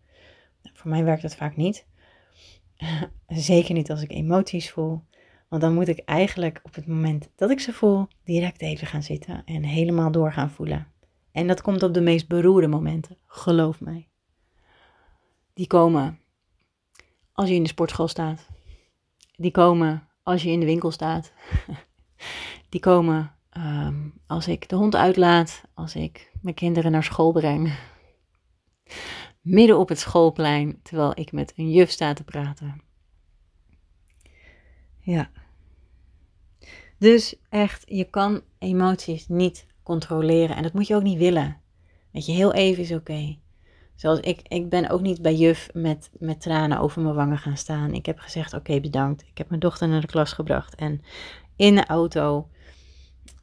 Nou, 0.61 0.75
voor 0.75 0.89
mij 0.89 1.03
werkt 1.03 1.21
dat 1.21 1.35
vaak 1.35 1.55
niet. 1.55 1.85
Zeker 3.27 3.73
niet 3.73 3.91
als 3.91 4.01
ik 4.01 4.11
emoties 4.11 4.71
voel. 4.71 5.01
Want 5.47 5.61
dan 5.61 5.73
moet 5.73 5.87
ik 5.87 5.99
eigenlijk 5.99 6.59
op 6.63 6.75
het 6.75 6.87
moment 6.87 7.29
dat 7.35 7.49
ik 7.49 7.59
ze 7.59 7.73
voel, 7.73 8.07
direct 8.23 8.61
even 8.61 8.87
gaan 8.87 9.03
zitten 9.03 9.41
en 9.45 9.63
helemaal 9.63 10.11
door 10.11 10.33
gaan 10.33 10.51
voelen. 10.51 10.87
En 11.31 11.47
dat 11.47 11.61
komt 11.61 11.83
op 11.83 11.93
de 11.93 12.01
meest 12.01 12.27
beroerde 12.27 12.67
momenten, 12.67 13.17
geloof 13.25 13.81
mij. 13.81 14.07
Die 15.53 15.67
komen 15.67 16.19
als 17.31 17.49
je 17.49 17.55
in 17.55 17.63
de 17.63 17.69
sportschool 17.69 18.07
staat. 18.07 18.47
Die 19.35 19.51
komen 19.51 20.07
als 20.23 20.43
je 20.43 20.49
in 20.49 20.59
de 20.59 20.65
winkel 20.65 20.91
staat. 20.91 21.31
Die 22.69 22.81
komen 22.81 23.36
um, 23.57 24.13
als 24.27 24.47
ik 24.47 24.69
de 24.69 24.75
hond 24.75 24.95
uitlaat, 24.95 25.63
als 25.73 25.95
ik 25.95 26.31
mijn 26.41 26.55
kinderen 26.55 26.91
naar 26.91 27.03
school 27.03 27.31
breng. 27.31 27.73
Midden 29.41 29.77
op 29.77 29.89
het 29.89 29.99
schoolplein, 29.99 30.79
terwijl 30.81 31.11
ik 31.15 31.31
met 31.31 31.53
een 31.55 31.71
juf 31.71 31.89
sta 31.89 32.13
te 32.13 32.23
praten. 32.23 32.81
Ja. 34.99 35.29
Dus 36.99 37.35
echt, 37.49 37.83
je 37.85 38.03
kan 38.03 38.41
emoties 38.57 39.27
niet 39.27 39.67
controleren 39.83 40.55
en 40.55 40.63
dat 40.63 40.73
moet 40.73 40.87
je 40.87 40.95
ook 40.95 41.03
niet 41.03 41.17
willen. 41.17 41.61
Weet 42.11 42.25
je, 42.25 42.31
heel 42.31 42.53
even 42.53 42.83
is 42.83 42.91
oké. 42.91 43.37
Zoals 43.95 44.19
ik, 44.19 44.41
ik 44.47 44.69
ben 44.69 44.89
ook 44.89 45.01
niet 45.01 45.21
bij 45.21 45.35
juf 45.35 45.69
met, 45.73 46.09
met 46.19 46.41
tranen 46.41 46.79
over 46.79 47.01
mijn 47.01 47.15
wangen 47.15 47.37
gaan 47.37 47.57
staan. 47.57 47.93
Ik 47.93 48.05
heb 48.05 48.19
gezegd, 48.19 48.53
oké, 48.53 48.79
bedankt. 48.79 49.21
Ik 49.21 49.37
heb 49.37 49.49
mijn 49.49 49.61
dochter 49.61 49.87
naar 49.87 50.01
de 50.01 50.07
klas 50.07 50.33
gebracht. 50.33 50.75
En 50.75 51.01
in 51.55 51.75
de 51.75 51.85
auto 51.85 52.49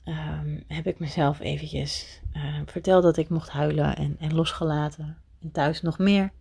um, 0.05 0.65
heb 0.69 0.87
ik 0.87 0.99
mezelf 0.99 1.41
eventjes 1.41 2.21
uh, 2.37 2.61
verteld 2.67 3.03
dat 3.03 3.17
ik 3.17 3.29
mocht 3.29 3.49
huilen 3.49 3.97
en, 3.97 4.17
en 4.19 4.35
losgelaten. 4.35 5.17
En 5.41 5.51
thuis 5.51 5.83
nog 5.83 5.99
meer. 5.99 6.33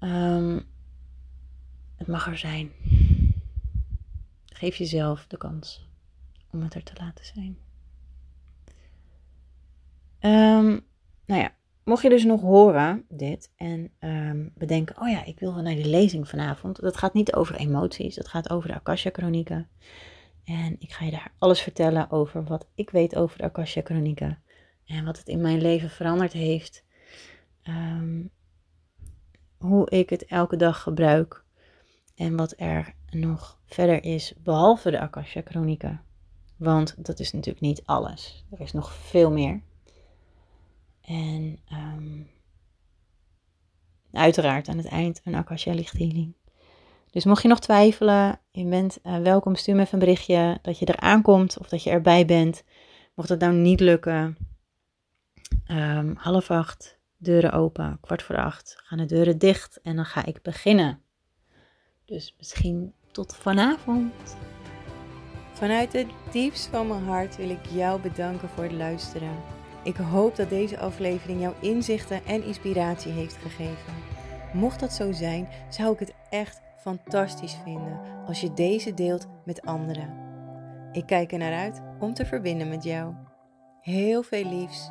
Um, 0.00 0.66
het 1.96 2.06
mag 2.06 2.26
er 2.26 2.38
zijn. 2.38 2.70
Geef 4.46 4.76
jezelf 4.76 5.26
de 5.26 5.36
kans 5.36 5.88
om 6.50 6.62
het 6.62 6.74
er 6.74 6.82
te 6.82 6.92
laten 6.98 7.24
zijn. 7.24 7.58
Um, 10.20 10.86
nou 11.26 11.40
ja, 11.40 11.54
mocht 11.84 12.02
je 12.02 12.08
dus 12.08 12.24
nog 12.24 12.40
horen 12.40 13.04
dit 13.08 13.50
en 13.56 13.92
bedenken, 14.54 15.00
oh 15.00 15.08
ja, 15.08 15.24
ik 15.24 15.38
wil 15.38 15.54
wel 15.54 15.62
naar 15.62 15.74
die 15.74 15.88
lezing 15.88 16.28
vanavond. 16.28 16.80
Dat 16.80 16.96
gaat 16.96 17.14
niet 17.14 17.34
over 17.34 17.54
emoties, 17.54 18.14
dat 18.14 18.28
gaat 18.28 18.50
over 18.50 18.68
de 18.68 18.74
Akasha-chronieken. 18.74 19.68
En 20.50 20.76
ik 20.78 20.92
ga 20.92 21.04
je 21.04 21.10
daar 21.10 21.32
alles 21.38 21.60
vertellen 21.60 22.10
over 22.10 22.44
wat 22.44 22.66
ik 22.74 22.90
weet 22.90 23.16
over 23.16 23.38
de 23.38 23.44
Akasha 23.44 23.80
Chronieken. 23.84 24.42
En 24.84 25.04
wat 25.04 25.18
het 25.18 25.28
in 25.28 25.40
mijn 25.40 25.60
leven 25.60 25.90
veranderd 25.90 26.32
heeft. 26.32 26.84
Ehm, 27.62 28.22
hoe 29.58 29.90
ik 29.90 30.10
het 30.10 30.24
elke 30.24 30.56
dag 30.56 30.82
gebruik. 30.82 31.44
En 32.14 32.36
wat 32.36 32.54
er 32.56 32.94
nog 33.10 33.60
verder 33.66 34.04
is 34.04 34.34
behalve 34.42 34.90
de 34.90 35.00
Akasha 35.00 35.42
Chronieken. 35.44 36.02
Want 36.56 37.04
dat 37.04 37.18
is 37.18 37.32
natuurlijk 37.32 37.64
niet 37.64 37.82
alles. 37.84 38.44
Er 38.50 38.60
is 38.60 38.72
nog 38.72 38.92
veel 38.92 39.30
meer. 39.30 39.62
En 41.00 41.58
um, 41.72 42.30
uiteraard 44.12 44.68
aan 44.68 44.76
het 44.76 44.88
eind 44.88 45.20
een 45.24 45.34
Akasha 45.34 45.72
lichthealing. 45.74 46.34
Dus 47.10 47.24
mocht 47.24 47.42
je 47.42 47.48
nog 47.48 47.60
twijfelen, 47.60 48.40
je 48.50 48.64
bent 48.64 48.98
uh, 49.06 49.18
welkom, 49.18 49.54
stuur 49.54 49.74
me 49.74 49.80
even 49.80 49.92
een 49.92 49.98
berichtje 49.98 50.58
dat 50.62 50.78
je 50.78 50.86
er 50.86 51.00
aankomt 51.00 51.58
of 51.58 51.68
dat 51.68 51.82
je 51.82 51.90
erbij 51.90 52.24
bent. 52.24 52.62
Mocht 53.14 53.28
het 53.28 53.40
nou 53.40 53.52
niet 53.52 53.80
lukken, 53.80 54.36
um, 55.70 56.14
half 56.16 56.50
acht, 56.50 56.98
deuren 57.16 57.52
open, 57.52 57.98
kwart 58.00 58.22
voor 58.22 58.36
acht, 58.36 58.76
gaan 58.76 58.98
de 58.98 59.06
deuren 59.06 59.38
dicht 59.38 59.80
en 59.82 59.96
dan 59.96 60.04
ga 60.04 60.24
ik 60.24 60.42
beginnen. 60.42 61.02
Dus 62.04 62.34
misschien 62.38 62.94
tot 63.12 63.36
vanavond. 63.36 64.36
Vanuit 65.52 65.92
het 65.92 66.06
diepst 66.30 66.66
van 66.66 66.88
mijn 66.88 67.04
hart 67.04 67.36
wil 67.36 67.50
ik 67.50 67.66
jou 67.66 68.00
bedanken 68.00 68.48
voor 68.48 68.64
het 68.64 68.72
luisteren. 68.72 69.36
Ik 69.82 69.96
hoop 69.96 70.36
dat 70.36 70.48
deze 70.48 70.78
aflevering 70.78 71.40
jouw 71.40 71.54
inzichten 71.60 72.24
en 72.24 72.44
inspiratie 72.44 73.12
heeft 73.12 73.36
gegeven. 73.36 73.94
Mocht 74.52 74.80
dat 74.80 74.92
zo 74.92 75.12
zijn, 75.12 75.48
zou 75.68 75.92
ik 75.92 75.98
het 75.98 76.14
echt 76.30 76.60
fantastisch 76.80 77.56
vinden 77.64 78.00
als 78.26 78.40
je 78.40 78.52
deze 78.52 78.94
deelt 78.94 79.26
met 79.44 79.62
anderen. 79.62 80.28
Ik 80.92 81.06
kijk 81.06 81.32
er 81.32 81.38
naar 81.38 81.54
uit 81.54 81.82
om 81.98 82.14
te 82.14 82.26
verbinden 82.26 82.68
met 82.68 82.84
jou. 82.84 83.14
Heel 83.80 84.22
veel 84.22 84.44
liefs, 84.44 84.90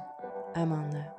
Amanda. 0.54 1.18